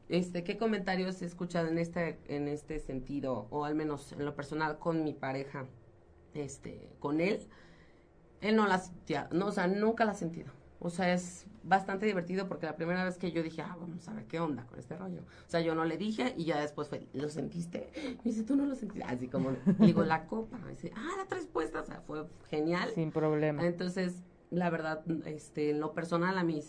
[0.09, 4.35] Este, ¿qué comentarios he escuchado en este, en este sentido, o al menos en lo
[4.35, 5.65] personal con mi pareja,
[6.33, 7.47] este, con él?
[8.41, 10.51] Él no la sentía, no, o sea, nunca la ha sentido.
[10.79, 14.13] O sea, es bastante divertido porque la primera vez que yo dije, ah, vamos a
[14.13, 15.21] ver qué onda con este rollo.
[15.21, 17.89] O sea, yo no le dije y ya después fue, ¿lo sentiste?
[18.23, 19.05] Me dice, tú no lo sentiste.
[19.05, 20.57] Así como, digo, la copa.
[20.59, 21.83] Me dice, ah, la tres puestas.
[21.83, 22.89] O sea, fue genial.
[22.93, 23.65] Sin problema.
[23.65, 26.61] Entonces, la verdad, este, en lo personal a mí,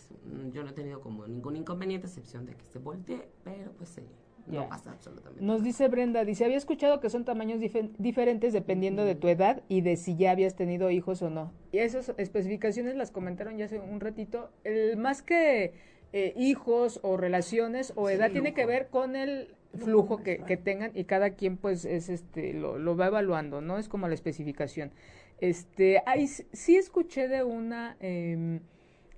[0.52, 3.90] yo no he tenido como ningún inconveniente, a excepción de que se voltee, pero pues
[3.90, 4.02] sí,
[4.46, 9.04] No pasa absolutamente Nos dice Brenda, dice, había escuchado que son tamaños dife- diferentes dependiendo
[9.04, 11.52] de tu edad y de si ya habías tenido hijos o no.
[11.72, 14.50] Y esas especificaciones las comentaron ya hace un ratito.
[14.64, 15.72] El, más que
[16.12, 20.56] eh, hijos o relaciones o Sí, edad tiene que ver con el flujo que, que
[20.56, 23.78] tengan y cada quien pues es este lo, lo va evaluando, ¿no?
[23.78, 24.92] Es como la especificación.
[25.40, 28.60] Este, hay, sí escuché de una em,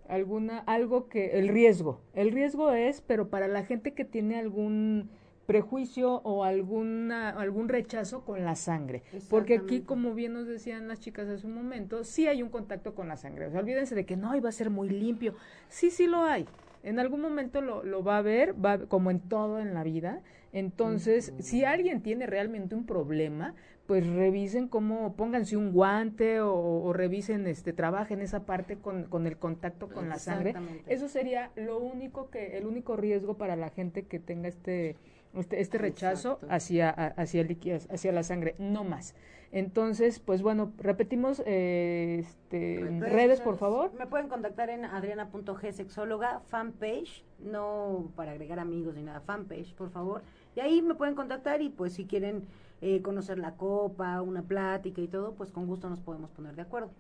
[0.08, 2.00] alguna algo que el riesgo.
[2.14, 5.10] El riesgo es pero para la gente que tiene algún
[5.46, 9.02] prejuicio o alguna algún rechazo con la sangre.
[9.30, 12.94] Porque aquí como bien nos decían las chicas hace un momento sí hay un contacto
[12.94, 13.46] con la sangre.
[13.46, 15.34] O sea olvídense de que no iba a ser muy limpio.
[15.68, 16.46] Sí sí lo hay
[16.86, 20.22] en algún momento lo, lo va a ver va como en todo en la vida.
[20.52, 23.54] Entonces si alguien tiene realmente un problema
[23.86, 29.26] pues revisen cómo, pónganse un guante o, o revisen, este, trabajen esa parte con, con
[29.26, 30.54] el contacto con la sangre.
[30.86, 34.96] Eso sería lo único que, el único riesgo para la gente que tenga este,
[35.36, 36.46] este, este rechazo Exacto.
[36.54, 39.14] hacia, hacia, el líquido- hacia la sangre, no más.
[39.52, 43.92] Entonces, pues bueno, repetimos, eh, este, Redes redes, por favor.
[43.98, 49.90] Me pueden contactar en adriana.g sexóloga, fanpage, no para agregar amigos ni nada, fanpage, por
[49.90, 50.22] favor.
[50.56, 52.42] Y ahí me pueden contactar y pues si quieren
[52.82, 56.62] eh, conocer la copa, una plática y todo, pues con gusto nos podemos poner de
[56.62, 56.90] acuerdo.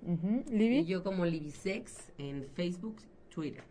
[0.50, 0.78] Libby.
[0.78, 2.96] Y yo como Libisex en Facebook,
[3.28, 3.64] Twitter.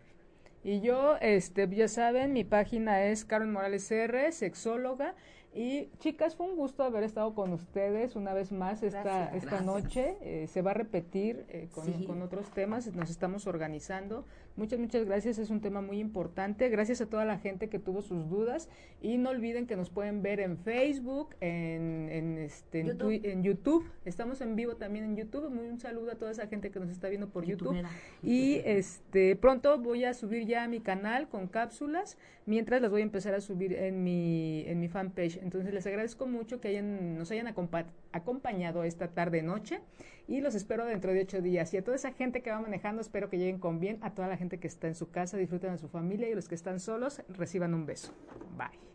[0.66, 5.14] Y yo, este, ya saben, mi página es Karen Morales R, sexóloga.
[5.54, 9.34] Y chicas, fue un gusto haber estado con ustedes una vez más esta, Gracias.
[9.44, 9.64] esta Gracias.
[9.64, 10.16] noche.
[10.22, 12.04] Eh, se va a repetir eh, con, Sí.
[12.04, 14.24] con otros temas, nos estamos organizando.
[14.56, 16.68] Muchas, muchas gracias, es un tema muy importante.
[16.70, 18.68] Gracias a toda la gente que tuvo sus dudas.
[19.02, 23.08] Y no olviden que nos pueden ver en Facebook, en, en, este, en, YouTube.
[23.10, 23.90] Twi- en YouTube.
[24.06, 25.50] Estamos en vivo también en YouTube.
[25.50, 27.74] Muy un saludo a toda esa gente que nos está viendo por YouTube.
[28.22, 33.02] Y este pronto voy a subir ya a mi canal con cápsulas, mientras las voy
[33.02, 35.36] a empezar a subir en mi en mi fanpage.
[35.42, 39.80] Entonces les agradezco mucho que hayan nos hayan acompa- acompañado esta tarde noche
[40.28, 41.72] y los espero dentro de ocho días.
[41.74, 43.98] Y a toda esa gente que va manejando espero que lleguen con bien.
[44.02, 46.48] A toda la gente que está en su casa disfruten de su familia y los
[46.48, 48.12] que están solos reciban un beso.
[48.56, 48.86] Bye.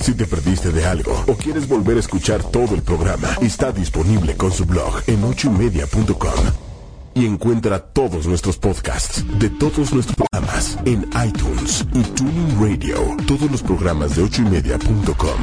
[0.00, 4.36] Si te perdiste de algo o quieres volver a escuchar todo el programa, está disponible
[4.36, 6.72] con su blog en ochoymedia.com.
[7.14, 13.16] Y encuentra todos nuestros podcasts de todos nuestros programas en iTunes y Tuning Radio.
[13.26, 15.40] Todos los programas de ochoymedia.com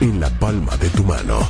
[0.00, 1.40] en la palma de tu mano.